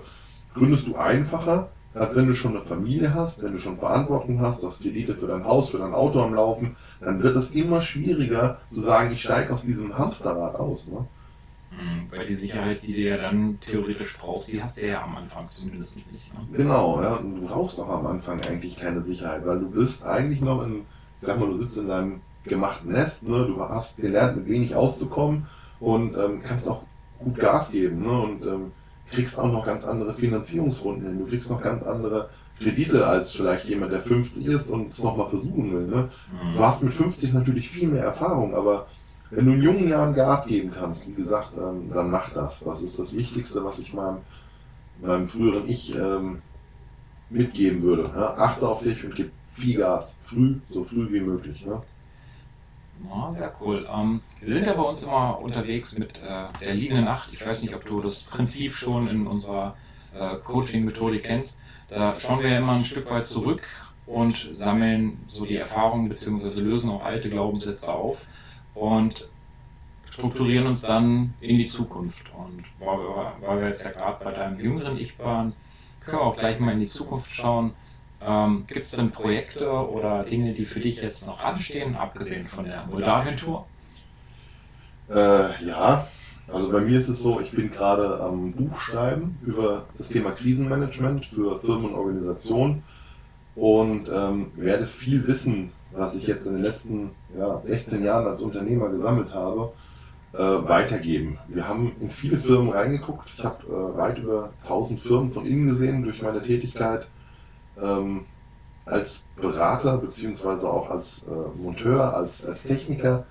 [0.53, 4.63] Gründest du einfacher, als wenn du schon eine Familie hast, wenn du schon Verantwortung hast,
[4.63, 7.81] du hast Kredite für dein Haus, für dein Auto am Laufen, dann wird es immer
[7.81, 10.87] schwieriger zu sagen, ich steige aus diesem Hamsterrad aus.
[10.87, 11.05] Ne?
[11.83, 15.15] Mhm, weil die Sicherheit, die du ja dann theoretisch brauchst, die hast du ja am
[15.15, 16.33] Anfang zumindest nicht.
[16.33, 16.57] Ne?
[16.57, 17.15] Genau, ja.
[17.15, 20.81] Und du brauchst auch am Anfang eigentlich keine Sicherheit, weil du bist eigentlich noch in,
[21.19, 23.45] ich sag mal, du sitzt in deinem gemachten Nest, ne?
[23.45, 25.47] du hast gelernt, mit wenig auszukommen
[25.79, 26.83] und ähm, kannst auch
[27.19, 28.21] gut Gas geben ne?
[28.21, 28.71] und ähm,
[29.11, 31.19] kriegst auch noch ganz andere Finanzierungsrunden hin.
[31.19, 35.29] Du kriegst noch ganz andere Kredite als vielleicht jemand, der 50 ist und es nochmal
[35.29, 35.87] versuchen will.
[35.87, 36.09] Ne?
[36.31, 36.57] Mhm.
[36.57, 38.87] Du hast mit 50 natürlich viel mehr Erfahrung, aber
[39.31, 42.59] wenn du in jungen Jahren Gas geben kannst, wie gesagt, ähm, dann mach das.
[42.63, 44.17] Das ist das Wichtigste, was ich meinem,
[45.01, 46.41] meinem früheren Ich ähm,
[47.29, 48.11] mitgeben würde.
[48.15, 48.35] Ja?
[48.37, 50.15] Achte auf dich und gib viel Gas.
[50.23, 51.65] Früh, so früh wie möglich.
[51.65, 51.81] Ne?
[53.09, 53.87] Ja, sehr cool.
[53.91, 57.33] Ähm, wir sind ja bei uns immer unterwegs mit äh, der liegenden Acht.
[57.33, 59.75] Ich weiß nicht, ob du das Prinzip schon in unserer
[60.13, 61.61] äh, Coaching-Methodik kennst.
[61.89, 63.63] Da schauen wir ja immer ein Stück weit zurück
[64.05, 66.59] und sammeln so die Erfahrungen bzw.
[66.59, 68.25] lösen auch alte Glaubenssätze auf
[68.75, 69.27] und
[70.11, 72.31] strukturieren uns dann in die Zukunft.
[72.35, 75.53] Und weil wir, jetzt ja gerade bei deinem jüngeren Ich waren,
[76.01, 77.73] können wir auch gleich mal in die Zukunft schauen.
[78.21, 82.65] Ähm, Gibt es denn Projekte oder Dinge, die für dich jetzt noch anstehen, abgesehen von
[82.65, 83.65] der Moldawien-Tour?
[85.09, 86.07] Äh, ja,
[86.47, 90.31] also bei mir ist es so, ich bin gerade am Buch schreiben über das Thema
[90.31, 92.83] Krisenmanagement für Firmen und Organisationen
[93.55, 98.41] und ähm, werde viel Wissen was ich jetzt in den letzten ja, 16 Jahren als
[98.41, 99.71] Unternehmer gesammelt habe,
[100.33, 101.37] äh, weitergeben.
[101.47, 103.29] Wir haben in viele Firmen reingeguckt.
[103.37, 107.07] Ich habe äh, weit über 1000 Firmen von innen gesehen durch meine Tätigkeit
[107.81, 108.25] ähm,
[108.85, 113.25] als Berater beziehungsweise auch als äh, Monteur, als, als Techniker.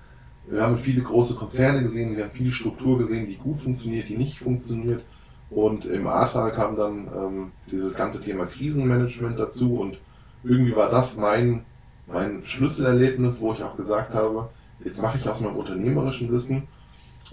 [0.47, 4.17] Wir haben viele große Konzerne gesehen, wir haben viel Struktur gesehen, die gut funktioniert, die
[4.17, 5.03] nicht funktioniert.
[5.49, 9.99] Und im Ahrtal kam dann ähm, dieses ganze Thema Krisenmanagement dazu und
[10.43, 11.63] irgendwie war das mein,
[12.07, 14.49] mein Schlüsselerlebnis, wo ich auch gesagt habe,
[14.83, 16.67] jetzt mache ich aus meinem unternehmerischen Wissen,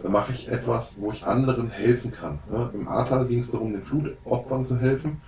[0.08, 2.38] mache ich etwas, wo ich anderen helfen kann.
[2.52, 5.20] Ja, Im Ahrtal ging es darum, den Flutopfern zu helfen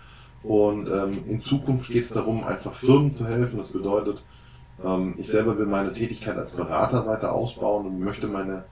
[0.42, 3.58] und ähm, in Zukunft geht es darum, einfach Firmen zu helfen.
[3.58, 4.22] Das bedeutet,
[4.84, 8.64] ähm, ich selber will meine Tätigkeit als Berater weiter ausbauen und möchte meine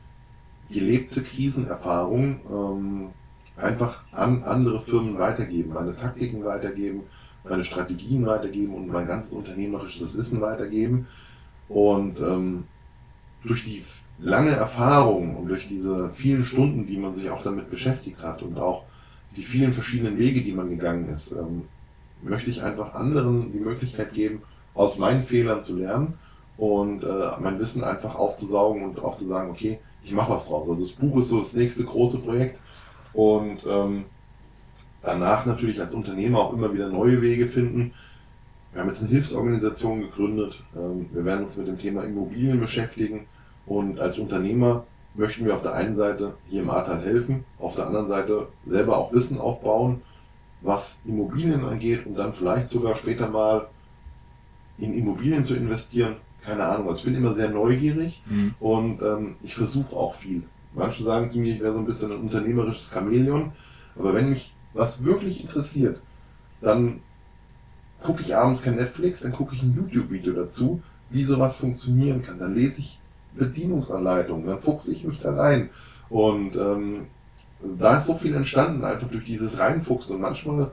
[0.70, 3.08] gelebte Krisenerfahrung ähm,
[3.56, 7.02] einfach an andere Firmen weitergeben, meine Taktiken weitergeben,
[7.50, 11.06] meine Strategien weitergeben und mein ganzes unternehmerisches Wissen weitergeben.
[11.68, 12.64] Und ähm,
[13.44, 13.84] durch die
[14.18, 18.58] lange Erfahrung und durch diese vielen Stunden, die man sich auch damit beschäftigt hat und
[18.58, 18.84] auch
[19.36, 21.62] die vielen verschiedenen Wege, die man gegangen ist, ähm,
[22.22, 24.42] möchte ich einfach anderen die Möglichkeit geben,
[24.74, 26.14] aus meinen Fehlern zu lernen
[26.56, 30.68] und äh, mein Wissen einfach aufzusaugen und auch zu sagen, okay, ich mache was draus.
[30.68, 32.60] Also das Buch ist so das nächste große Projekt
[33.12, 34.04] und ähm,
[35.02, 37.92] danach natürlich als Unternehmer auch immer wieder neue Wege finden.
[38.72, 40.62] Wir haben jetzt eine Hilfsorganisation gegründet.
[40.76, 43.26] Ähm, wir werden uns mit dem Thema Immobilien beschäftigen
[43.66, 44.84] und als Unternehmer
[45.14, 48.96] möchten wir auf der einen Seite hier im Ahrtal helfen, auf der anderen Seite selber
[48.96, 50.02] auch Wissen aufbauen,
[50.60, 53.68] was Immobilien angeht und dann vielleicht sogar später mal
[54.78, 56.16] in Immobilien zu investieren.
[56.42, 58.54] Keine Ahnung, also ich bin immer sehr neugierig mhm.
[58.60, 60.42] und ähm, ich versuche auch viel.
[60.74, 63.52] Manche sagen zu mir, ich wäre so ein bisschen ein unternehmerisches Chamäleon,
[63.98, 66.00] aber wenn mich was wirklich interessiert,
[66.60, 67.00] dann
[68.02, 72.38] gucke ich abends kein Netflix, dann gucke ich ein YouTube-Video dazu, wie sowas funktionieren kann.
[72.38, 72.98] Dann lese ich
[73.34, 75.70] Bedienungsanleitungen, dann fuchse ich mich da rein.
[76.08, 77.06] Und ähm,
[77.78, 80.16] da ist so viel entstanden, einfach durch dieses Reinfuchsen.
[80.16, 80.70] Und manchmal,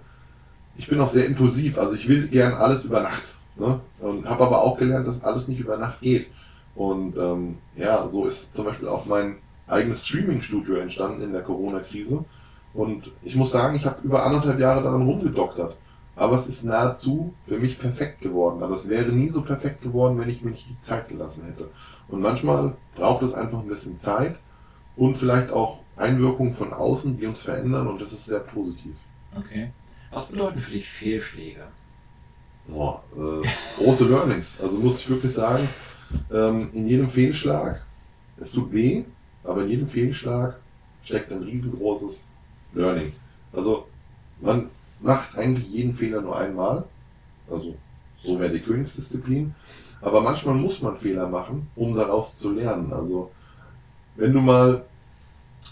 [0.77, 3.23] ich bin auch sehr impulsiv, also ich will gern alles über Nacht.
[3.55, 3.79] Ne?
[3.99, 6.27] Und habe aber auch gelernt, dass alles nicht über Nacht geht.
[6.75, 12.23] Und ähm, ja, so ist zum Beispiel auch mein eigenes Streaming-Studio entstanden in der Corona-Krise.
[12.77, 15.75] Und ich muss sagen, ich habe über anderthalb Jahre daran rumgedoktert.
[16.15, 18.61] Aber es ist nahezu für mich perfekt geworden.
[18.61, 21.69] Aber es wäre nie so perfekt geworden, wenn ich mir nicht die Zeit gelassen hätte.
[22.07, 24.35] Und manchmal braucht es einfach ein bisschen Zeit
[24.95, 28.93] und vielleicht auch Einwirkungen von außen, die uns verändern und das ist sehr positiv.
[29.35, 29.71] Okay.
[30.11, 31.63] Was bedeuten für dich Fehlschläge?
[32.67, 33.47] Boah, äh,
[33.83, 34.59] große Learnings.
[34.61, 35.67] Also muss ich wirklich sagen,
[36.31, 37.81] ähm, in jedem Fehlschlag,
[38.37, 39.03] es tut weh,
[39.43, 40.59] aber in jedem Fehlschlag
[41.03, 42.29] steckt ein riesengroßes
[42.77, 43.13] Learning.
[43.53, 43.87] Also
[44.41, 44.69] man
[45.01, 46.85] macht eigentlich jeden Fehler nur einmal.
[47.49, 47.75] Also
[48.23, 49.53] so wäre die Königsdisziplin.
[50.01, 52.93] Aber manchmal muss man Fehler machen, um daraus zu lernen.
[52.93, 53.31] Also,
[54.15, 54.83] wenn du mal,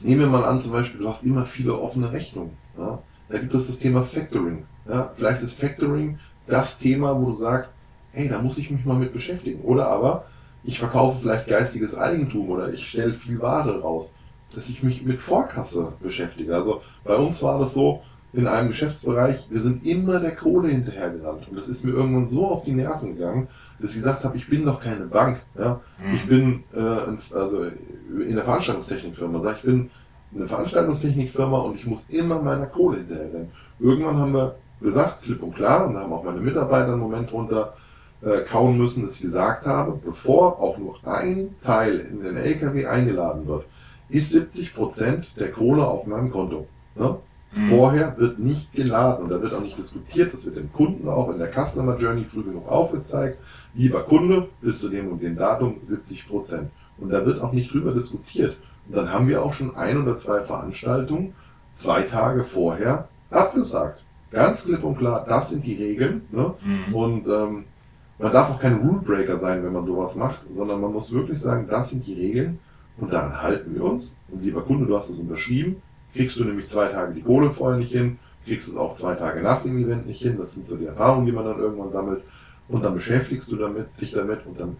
[0.01, 2.57] nehmen wir mal an, zum Beispiel, du hast immer viele offene Rechnungen.
[2.77, 2.99] Ja?
[3.29, 4.65] Da gibt es das Thema Factoring.
[4.87, 5.11] Ja?
[5.15, 7.73] Vielleicht ist Factoring das Thema, wo du sagst,
[8.13, 9.61] hey, da muss ich mich mal mit beschäftigen.
[9.61, 10.25] Oder aber,
[10.63, 14.11] ich verkaufe vielleicht geistiges Eigentum oder ich stelle viel Ware raus,
[14.53, 16.55] dass ich mich mit Vorkasse beschäftige.
[16.55, 18.01] Also bei uns war das so,
[18.35, 21.47] in einem Geschäftsbereich, wir sind immer der Kohle hinterhergerannt.
[21.47, 23.47] Und das ist mir irgendwann so auf die Nerven gegangen,
[23.79, 25.39] dass ich gesagt habe, ich bin doch keine Bank.
[25.57, 25.79] Ja?
[26.05, 26.13] Mhm.
[26.13, 29.41] Ich bin äh, also in der Veranstaltungstechnikfirma.
[29.41, 29.89] Sag, ich bin
[30.35, 33.51] eine Veranstaltungstechnikfirma und ich muss immer meiner Kohle hinterherrennen.
[33.79, 37.31] Irgendwann haben wir gesagt, klipp und klar, und da haben auch meine Mitarbeiter einen Moment
[37.31, 37.75] drunter
[38.21, 42.85] äh, kauen müssen, dass ich gesagt habe, bevor auch nur ein Teil in den LKW
[42.85, 43.63] eingeladen wird,
[44.09, 46.67] ist 70 Prozent der Kohle auf meinem Konto.
[46.95, 47.17] Ne?
[47.55, 47.69] Mhm.
[47.69, 51.29] Vorher wird nicht geladen und da wird auch nicht diskutiert, das wird dem Kunden auch
[51.29, 53.39] in der Customer Journey früh genug aufgezeigt.
[53.73, 56.69] Lieber Kunde, bis zu dem und dem Datum 70 Prozent.
[56.97, 58.57] Und da wird auch nicht drüber diskutiert.
[58.87, 61.33] Und dann haben wir auch schon ein oder zwei Veranstaltungen
[61.73, 64.01] zwei Tage vorher abgesagt.
[64.31, 66.21] Ganz klipp und klar, das sind die Regeln.
[66.31, 66.53] Ne?
[66.63, 66.95] Mhm.
[66.95, 67.65] Und ähm,
[68.17, 71.67] man darf auch kein Rulebreaker sein, wenn man sowas macht, sondern man muss wirklich sagen,
[71.69, 72.59] das sind die Regeln
[72.97, 74.17] und daran halten wir uns.
[74.29, 75.81] Und lieber Kunde, du hast es unterschrieben,
[76.15, 79.41] Kriegst du nämlich zwei Tage die Kohle vorher nicht hin, kriegst es auch zwei Tage
[79.41, 80.37] nach dem Event nicht hin.
[80.37, 82.23] Das sind so die Erfahrungen, die man dann irgendwann sammelt.
[82.69, 84.77] Und dann beschäftigst du damit, dich damit und dann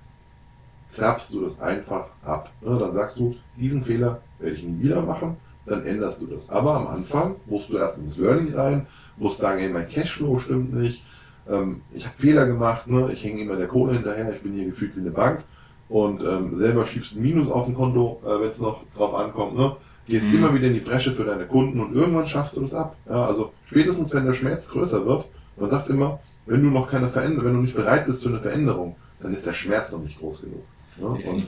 [0.93, 2.51] klappst du das einfach ab.
[2.61, 6.49] Ne, dann sagst du, diesen Fehler werde ich nie wieder machen, dann änderst du das.
[6.49, 10.73] Aber am Anfang musst du erst ins Learning rein, musst sagen, hey, mein Cashflow stimmt
[10.73, 11.03] nicht,
[11.49, 13.09] ähm, ich habe Fehler gemacht, ne?
[13.11, 15.43] ich hänge immer der Kohle hinterher, ich bin hier gefühlt wie eine Bank
[15.89, 19.55] und ähm, selber schiebst ein Minus auf dem Konto, äh, wenn es noch drauf ankommt.
[19.55, 19.75] Ne?
[20.07, 20.35] gehst mhm.
[20.35, 22.95] immer wieder in die Bresche für deine Kunden und irgendwann schaffst du das ab.
[23.09, 25.25] Ja, also spätestens wenn der Schmerz größer wird,
[25.57, 28.39] man sagt immer, wenn du noch keine Veränderung, wenn du nicht bereit bist zu einer
[28.39, 30.63] Veränderung, dann ist der Schmerz noch nicht groß genug.
[31.01, 31.47] Ja, und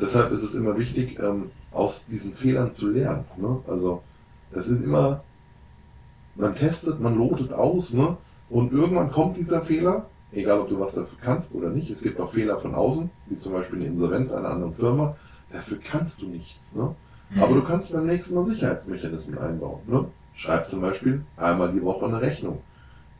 [0.00, 3.24] deshalb ist es immer wichtig, ähm, aus diesen Fehlern zu lernen.
[3.36, 3.58] Ne?
[3.68, 4.02] Also
[4.52, 5.22] das sind immer,
[6.34, 8.16] man testet, man lotet aus, ne?
[8.48, 11.90] Und irgendwann kommt dieser Fehler, egal ob du was dafür kannst oder nicht.
[11.90, 15.16] Es gibt auch Fehler von außen, wie zum Beispiel eine Insolvenz einer anderen Firma.
[15.52, 16.74] Dafür kannst du nichts.
[16.74, 16.94] Ne?
[17.30, 17.42] Mhm.
[17.42, 19.80] Aber du kannst beim nächsten Mal Sicherheitsmechanismen einbauen.
[19.86, 20.06] Ne?
[20.34, 22.60] schreibt zum Beispiel einmal die Woche eine Rechnung.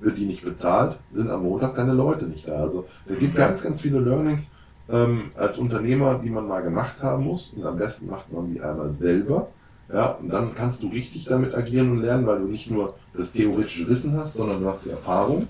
[0.00, 2.54] Wird die nicht bezahlt, sind am Montag deine Leute nicht da.
[2.54, 4.50] Also es gibt ganz, ganz viele Learnings
[4.88, 7.52] ähm, als Unternehmer, die man mal gemacht haben muss.
[7.54, 9.48] Und am besten macht man die einmal selber.
[9.92, 13.32] Ja, und dann kannst du richtig damit agieren und lernen, weil du nicht nur das
[13.32, 15.48] theoretische Wissen hast, sondern du hast die Erfahrung.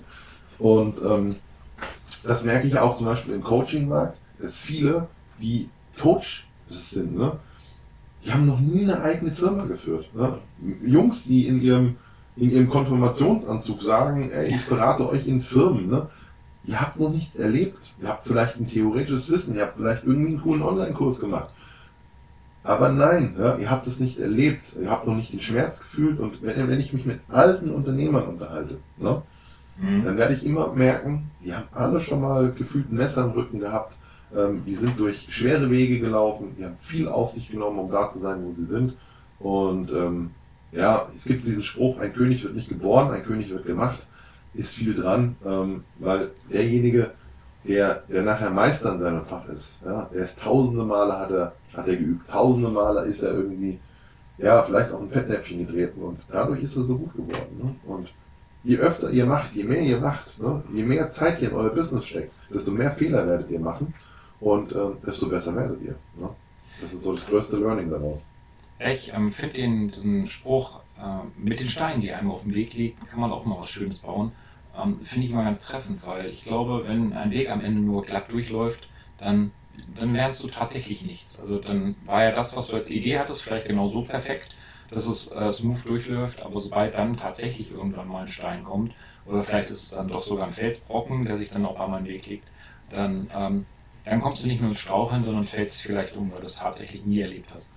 [0.59, 1.35] Und ähm,
[2.23, 5.07] das merke ich auch zum Beispiel im Coaching-Markt, dass viele,
[5.41, 7.37] die Coach sind, ne,
[8.25, 10.07] die haben noch nie eine eigene Firma geführt.
[10.15, 10.37] Ne?
[10.85, 11.95] Jungs, die in ihrem,
[12.35, 16.07] in ihrem Konfirmationsanzug sagen, ey, ich berate euch in Firmen, ne?
[16.65, 17.91] ihr habt noch nichts erlebt.
[18.01, 21.49] Ihr habt vielleicht ein theoretisches Wissen, ihr habt vielleicht irgendwie einen coolen Online-Kurs gemacht.
[22.63, 26.19] Aber nein, ja, ihr habt es nicht erlebt, ihr habt noch nicht den Schmerz gefühlt
[26.21, 29.21] und wenn, wenn ich mich mit alten Unternehmern unterhalte, ne,
[29.77, 30.05] mhm.
[30.05, 33.59] dann werde ich immer merken, die haben alle schon mal gefühlt ein Messer im Rücken
[33.59, 33.95] gehabt,
[34.35, 38.09] ähm, die sind durch schwere Wege gelaufen, die haben viel auf sich genommen, um da
[38.09, 38.95] zu sein, wo sie sind.
[39.39, 40.31] Und ähm,
[40.71, 43.99] ja, es gibt diesen Spruch, ein König wird nicht geboren, ein König wird gemacht,
[44.53, 47.11] ist viel dran, ähm, weil derjenige,
[47.67, 51.53] der, der nachher Meister in seinem Fach ist, ja, der ist tausende Male hat er,
[51.73, 53.79] hat er geübt, tausende Male ist er irgendwie,
[54.37, 57.57] ja, vielleicht auch ein Fettnäpfchen getreten und dadurch ist er so gut geworden.
[57.61, 57.75] Ne?
[57.85, 58.09] Und
[58.63, 61.69] je öfter ihr macht, je mehr ihr macht, ne, je mehr Zeit ihr in euer
[61.69, 63.93] Business steckt, desto mehr Fehler werdet ihr machen
[64.39, 65.95] und äh, desto besser werdet ihr.
[66.17, 66.29] Ne?
[66.81, 68.27] Das ist so das größte Learning daraus.
[68.79, 72.97] Ich ähm, finde diesen Spruch, äh, mit den Steinen, die einem auf dem Weg liegen,
[73.09, 74.31] kann man auch mal was Schönes bauen.
[74.77, 78.03] Ähm, finde ich immer ganz treffend, weil ich glaube, wenn ein Weg am Ende nur
[78.03, 79.51] glatt durchläuft, dann,
[79.95, 81.39] dann lernst du tatsächlich nichts.
[81.39, 84.55] Also dann war ja das, was du als Idee hattest, vielleicht genau so perfekt,
[84.93, 88.93] dass es äh, smooth durchläuft, aber sobald dann tatsächlich irgendwann mal ein Stein kommt,
[89.25, 92.07] oder vielleicht ist es dann doch sogar ein Felsbrocken, der sich dann auf einmal im
[92.07, 92.47] Weg legt,
[92.89, 93.65] dann ähm,
[94.05, 97.05] dann kommst du nicht nur ins Straucheln, sondern fällst vielleicht um, weil du es tatsächlich
[97.05, 97.75] nie erlebt hast.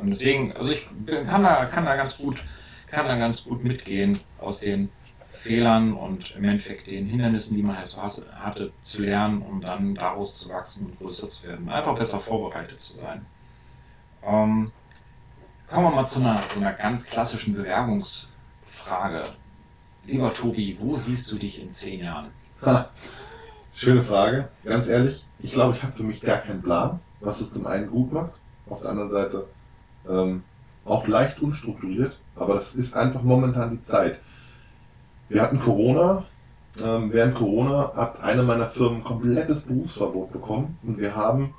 [0.00, 0.86] Und deswegen, also ich
[1.26, 2.42] kann da, kann da ganz gut,
[2.88, 4.90] kann da ganz gut mitgehen aus den
[5.30, 9.94] Fehlern und im Endeffekt den Hindernissen, die man halt so hatte, zu lernen, um dann
[9.94, 11.68] daraus zu wachsen und größer zu werden.
[11.68, 13.26] Einfach besser vorbereitet zu sein.
[14.24, 14.72] Ähm,
[15.68, 19.24] kommen wir mal zu einer, zu einer ganz klassischen Bewerbungsfrage.
[20.06, 22.26] Lieber Tobi, wo siehst du dich in zehn Jahren?
[22.64, 22.88] Ha,
[23.74, 27.52] schöne Frage, ganz ehrlich ich glaube, ich habe für mich gar keinen Plan, was es
[27.52, 28.32] zum einen gut macht,
[28.68, 29.46] auf der anderen Seite
[30.08, 30.42] ähm,
[30.86, 34.18] auch leicht unstrukturiert, aber das ist einfach momentan die Zeit.
[35.28, 36.24] Wir hatten Corona,
[36.82, 41.52] ähm, während Corona hat eine meiner Firmen komplettes Berufsverbot bekommen und wir haben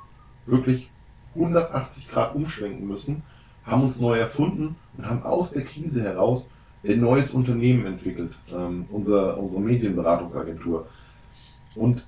[0.47, 0.89] wirklich
[1.35, 3.21] 180 Grad umschwenken müssen,
[3.65, 6.47] haben uns neu erfunden und haben aus der Krise heraus
[6.87, 10.87] ein neues Unternehmen entwickelt, ähm, unser, unsere Medienberatungsagentur.
[11.75, 12.05] Und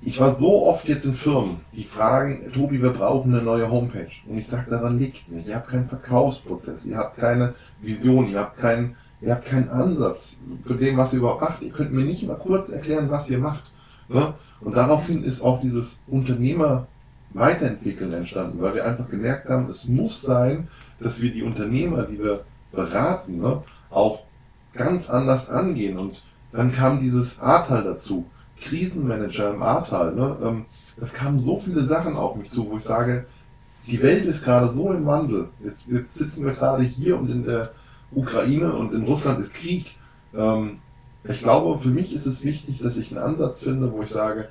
[0.00, 4.10] ich war so oft jetzt in Firmen, die fragen, Tobi, wir brauchen eine neue Homepage.
[4.26, 5.46] Und ich sage, daran liegt nicht.
[5.46, 10.38] Ihr habt keinen Verkaufsprozess, ihr habt keine Vision, ihr habt keinen, ihr habt keinen Ansatz
[10.64, 11.62] für dem, was ihr überhaupt macht.
[11.62, 13.64] Ihr könnt mir nicht mal kurz erklären, was ihr macht.
[14.08, 14.34] Ne?
[14.60, 16.86] Und daraufhin ist auch dieses Unternehmer
[17.34, 20.68] Weiterentwickeln entstanden, weil wir einfach gemerkt haben, es muss sein,
[21.00, 24.20] dass wir die Unternehmer, die wir beraten, ne, auch
[24.74, 25.98] ganz anders angehen.
[25.98, 28.26] Und dann kam dieses Ahrtal dazu
[28.60, 30.14] Krisenmanager im Ahrtal.
[30.14, 30.36] Ne?
[30.42, 30.64] Ähm,
[31.00, 33.26] es kamen so viele Sachen auf mich zu, wo ich sage,
[33.86, 35.48] die Welt ist gerade so im Wandel.
[35.64, 37.72] Jetzt, jetzt sitzen wir gerade hier und in der
[38.12, 39.96] Ukraine und in Russland ist Krieg.
[40.34, 40.78] Ähm,
[41.24, 44.48] ich glaube, für mich ist es wichtig, dass ich einen Ansatz finde, wo ich sage,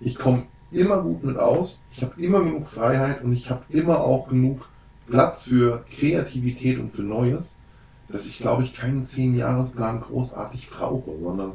[0.00, 4.00] ich komme immer gut mit aus, ich habe immer genug Freiheit und ich habe immer
[4.00, 4.68] auch genug
[5.08, 7.58] Platz für Kreativität und für Neues,
[8.08, 11.52] dass ich, glaube ich, keinen Zehn-Jahres-Plan großartig brauche, sondern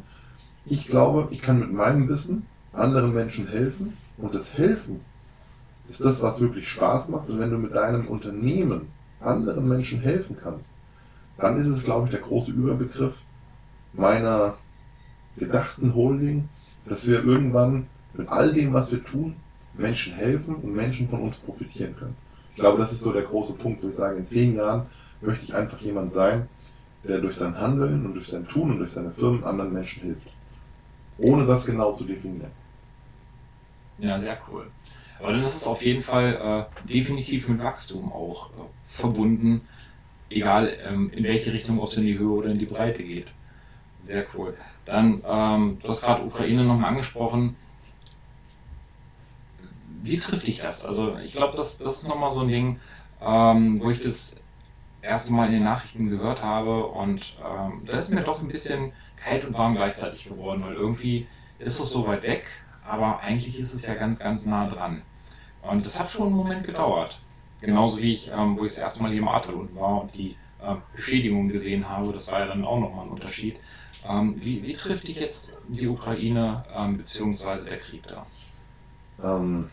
[0.66, 5.00] ich glaube, ich kann mit meinem Wissen anderen Menschen helfen und das Helfen
[5.88, 7.30] ist das, was wirklich Spaß macht.
[7.30, 8.88] Und wenn du mit deinem Unternehmen
[9.22, 10.72] anderen Menschen helfen kannst,
[11.38, 13.22] dann ist es, glaube ich, der große Überbegriff
[13.94, 14.56] meiner
[15.38, 16.50] gedachten Holding,
[16.86, 19.36] dass wir irgendwann mit all dem, was wir tun,
[19.76, 22.16] Menschen helfen und Menschen von uns profitieren können.
[22.58, 24.88] Ich glaube, das ist so der große Punkt, wo ich sage, in zehn Jahren
[25.22, 26.50] möchte ich einfach jemand sein,
[27.04, 30.28] der durch sein Handeln und durch sein Tun und durch seine Firmen anderen Menschen hilft
[31.20, 32.50] ohne das genau zu definieren.
[34.00, 34.72] Ja, sehr cool.
[35.20, 38.54] Aber dann ist es auf jeden Fall äh, definitiv mit Wachstum auch äh,
[38.88, 39.62] verbunden,
[40.32, 43.28] egal ähm, in welche Richtung, ob es in die Höhe oder in die Breite geht.
[44.00, 44.56] Sehr cool.
[44.86, 47.56] Dann, ähm, du hast gerade Ukraine nochmal angesprochen.
[50.08, 50.86] Wie trifft dich das?
[50.86, 52.80] Also ich glaube, das, das ist nochmal so ein Ding,
[53.22, 54.38] ähm, wo ich das
[55.02, 58.92] erste Mal in den Nachrichten gehört habe und ähm, da ist mir doch ein bisschen
[59.16, 61.28] kalt und warm gleichzeitig geworden, weil irgendwie
[61.60, 62.46] ist es so weit weg,
[62.86, 65.02] aber eigentlich ist es ja ganz, ganz nah dran.
[65.62, 67.20] Und das hat schon einen Moment gedauert.
[67.62, 70.16] Genauso wie ich, ähm, wo ich das erste Mal hier im Ahrtal unten war und
[70.16, 72.14] die äh, Beschädigungen gesehen habe.
[72.14, 73.58] Das war ja dann auch nochmal ein Unterschied.
[74.08, 77.68] Ähm, wie, wie, trifft dich jetzt die Ukraine ähm, bzw.
[77.68, 78.26] der Krieg da?
[79.24, 79.70] Ähm,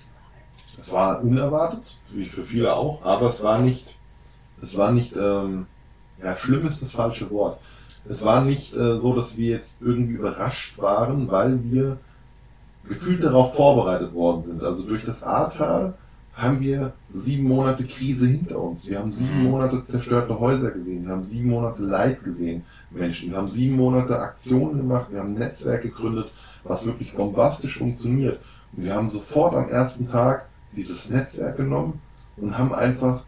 [0.78, 3.86] es war unerwartet, wie für viele auch, aber es war nicht,
[4.62, 5.66] es war nicht, ähm,
[6.22, 7.58] ja, schlimm ist das falsche Wort.
[8.08, 11.98] Es war nicht äh, so, dass wir jetzt irgendwie überrascht waren, weil wir
[12.88, 14.62] gefühlt darauf vorbereitet worden sind.
[14.62, 15.94] Also durch das Ahrtal
[16.34, 18.88] haben wir sieben Monate Krise hinter uns.
[18.88, 19.50] Wir haben sieben mhm.
[19.50, 21.04] Monate zerstörte Häuser gesehen.
[21.04, 23.30] Wir haben sieben Monate Leid gesehen, Menschen.
[23.30, 25.06] Wir haben sieben Monate Aktionen gemacht.
[25.10, 26.30] Wir haben ein Netzwerk gegründet,
[26.64, 28.40] was wirklich bombastisch funktioniert.
[28.76, 30.46] Und wir haben sofort am ersten Tag
[30.76, 32.00] dieses Netzwerk genommen
[32.36, 33.24] und haben einfach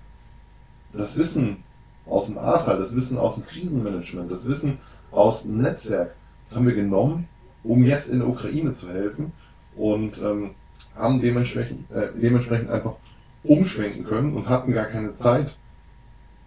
[0.92, 1.59] das Wissen
[2.07, 4.78] aus dem Ahrtal, das Wissen aus dem Krisenmanagement, das Wissen
[5.11, 6.14] aus dem Netzwerk
[6.55, 7.28] haben wir genommen,
[7.64, 9.32] um jetzt in der Ukraine zu helfen
[9.76, 10.51] und ähm,
[10.94, 12.94] haben dementsprechend, äh, dementsprechend einfach
[13.42, 15.57] umschwenken können und hatten gar keine Zeit,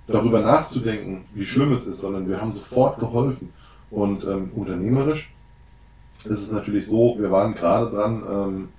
[0.08, 3.54] darüber nachzudenken, wie schlimm es ist, sondern wir haben sofort geholfen.
[3.92, 5.32] Und ähm, unternehmerisch
[6.26, 8.70] ist es natürlich so, wir waren gerade dran, ähm,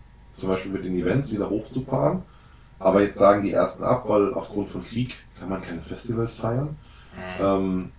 [0.40, 2.22] zum Beispiel mit den Events wieder hochzufahren.
[2.78, 6.76] Aber jetzt sagen die ersten ab, weil aufgrund von Krieg kann man keine Festivals feiern.
[7.14, 7.44] Mhm.
[7.44, 7.90] Ähm,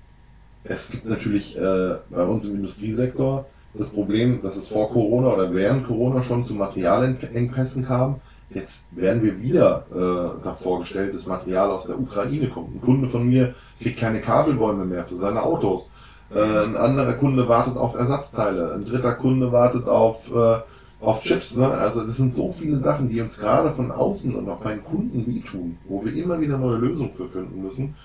[0.63, 5.53] es gibt natürlich äh, bei uns im Industriesektor das Problem, dass es vor Corona oder
[5.53, 8.19] während Corona schon zu Materialengpässen kam.
[8.49, 12.75] Jetzt werden wir wieder äh, davor gestellt, dass Material aus der Ukraine kommt.
[12.75, 15.89] Ein Kunde von mir kriegt keine Kabelbäume mehr für seine Autos.
[16.33, 18.73] Äh, ein anderer Kunde wartet auf Ersatzteile.
[18.73, 20.59] Ein dritter Kunde wartet auf, äh,
[21.01, 21.55] auf Chips.
[21.55, 21.67] Ne?
[21.67, 24.83] Also das sind so viele Sachen, die uns gerade von außen und auch bei den
[24.83, 27.95] Kunden wehtun, wo wir immer wieder neue Lösungen für finden müssen.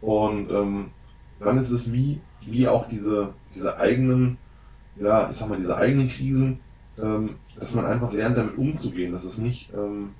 [0.00, 0.86] Und ähm,
[1.40, 4.38] dann ist es wie, wie auch diese, diese eigenen
[4.98, 6.60] ja, ich sag mal, diese eigenen Krisen,
[6.98, 9.12] ähm, dass man einfach lernt, damit umzugehen.
[9.12, 10.10] Das ist nicht, ähm,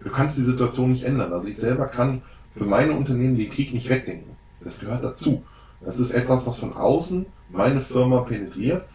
[0.00, 1.32] du kannst die Situation nicht ändern.
[1.32, 2.22] Also ich selber kann
[2.54, 4.36] für meine Unternehmen den Krieg nicht wegdenken.
[4.62, 5.42] Das gehört dazu.
[5.84, 8.86] Das ist etwas, was von außen meine Firma penetriert.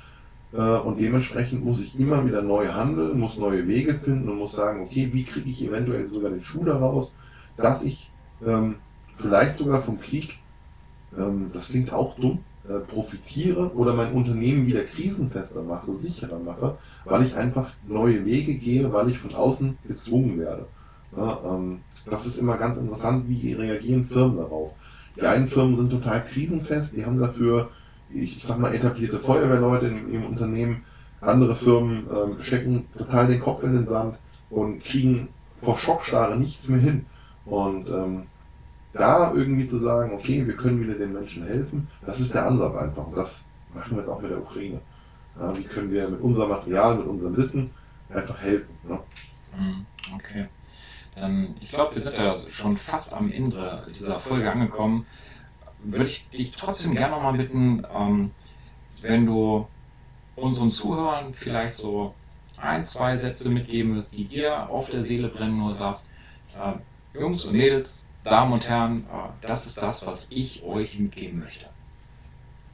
[0.51, 4.53] Äh, und dementsprechend muss ich immer wieder neu handeln, muss neue Wege finden und muss
[4.53, 7.15] sagen, okay, wie kriege ich eventuell sogar den Schuh daraus,
[7.55, 8.81] dass ich ähm,
[9.15, 10.43] vielleicht sogar vom Krieg,
[11.15, 16.79] ähm, das klingt auch dumm, äh, profitiere oder mein Unternehmen wieder krisenfester mache, sicherer mache,
[17.05, 20.71] weil ich einfach neue Wege gehe, weil ich von außen gezwungen werde.
[21.11, 24.77] Ja, ähm, das ist immer ganz interessant, wie reagieren Firmen darauf.
[25.15, 27.71] Die einen Firmen sind total krisenfest, die haben dafür,
[28.11, 30.83] ich, sag mal, etablierte Feuerwehrleute im, im Unternehmen.
[31.21, 34.15] Andere Firmen ähm, stecken total den Kopf in den Sand
[34.49, 35.29] und kriegen
[35.61, 37.05] vor Schockstarre nichts mehr hin.
[37.45, 38.23] Und ähm,
[38.93, 42.75] da irgendwie zu sagen, okay, wir können wieder den Menschen helfen, das ist der Ansatz
[42.75, 43.07] einfach.
[43.07, 44.79] Und das machen wir jetzt auch mit der Ukraine.
[45.39, 47.69] Ja, wie können wir mit unserem Material, mit unserem Wissen
[48.09, 48.75] einfach helfen.
[48.87, 48.99] Ne?
[49.57, 49.85] Mhm,
[50.15, 50.47] okay.
[51.15, 55.05] Dann, ich glaube, wir sind ja schon fast am Ende dieser Folge angekommen.
[55.83, 58.31] Würde ich dich trotzdem gerne nochmal bitten, ähm,
[59.01, 59.67] wenn du
[60.35, 62.13] unseren Zuhörern vielleicht so
[62.57, 66.09] ein, zwei Sätze mitgeben wirst, die dir auf der Seele brennen, nur sagst,
[66.57, 71.39] äh, Jungs und Mädels, Damen und Herren, äh, das ist das, was ich euch mitgeben
[71.39, 71.69] möchte.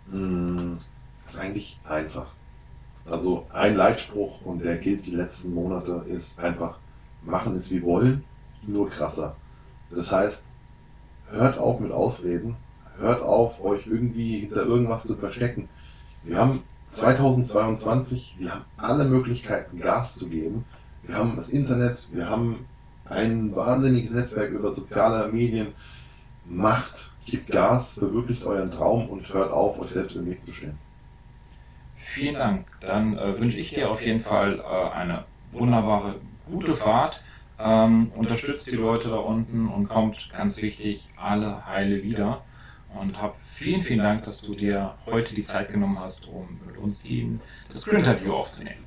[0.10, 0.78] Hm,
[1.24, 2.34] das ist eigentlich einfach.
[3.06, 6.80] Also ein Leitspruch und der gilt die letzten Monate ist einfach,
[7.22, 8.24] machen es wie wollen,
[8.66, 9.36] nur krasser.
[9.92, 10.44] Das heißt,
[11.30, 12.56] hört auf mit Ausreden,
[13.00, 15.70] hört auf, euch irgendwie hinter irgendwas zu verstecken.
[16.24, 20.66] Wir haben 2022, wir haben alle Möglichkeiten, Gas zu geben.
[21.04, 22.66] Wir haben das Internet, wir haben
[23.06, 25.68] ein wahnsinniges Netzwerk über soziale Medien.
[26.46, 30.78] Macht, gebt Gas, verwirklicht euren Traum und hört auf, euch selbst im Weg zu stehen.
[31.96, 32.68] Vielen Dank.
[32.82, 36.16] Dann äh, wünsche ich dir auf jeden Fall äh, eine wunderbare,
[36.50, 37.24] gute Fahrt.
[37.58, 42.44] Ähm, unterstützt die Leute da unten und kommt, ganz wichtig, alle heile wieder.
[43.00, 46.78] Und hab vielen, vielen Dank, dass du dir heute die Zeit genommen hast, um mit
[46.78, 48.86] uns die, das Interview aufzunehmen.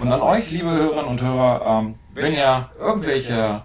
[0.00, 3.62] Und an euch, liebe Hörerinnen und Hörer, ähm, wenn ihr irgendwelche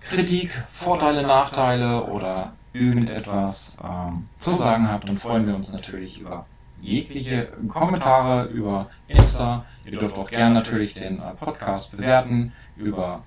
[0.00, 6.46] Kritik, Vorteile, Nachteile oder irgendetwas ähm, zu sagen habt, dann freuen wir uns natürlich über
[6.80, 9.64] jegliche Kommentare über Insta.
[9.84, 13.22] Ihr dürft auch gerne natürlich den äh, Podcast bewerten über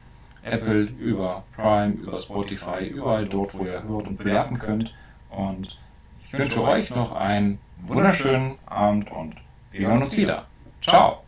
[0.52, 4.94] Apple, über Prime, über Spotify, überall dort, wo ihr hört und bewerten könnt.
[5.30, 5.78] Und
[6.26, 9.36] ich wünsche euch noch einen wunderschönen Abend und
[9.72, 10.46] wir hören uns wieder.
[10.82, 11.22] Ciao!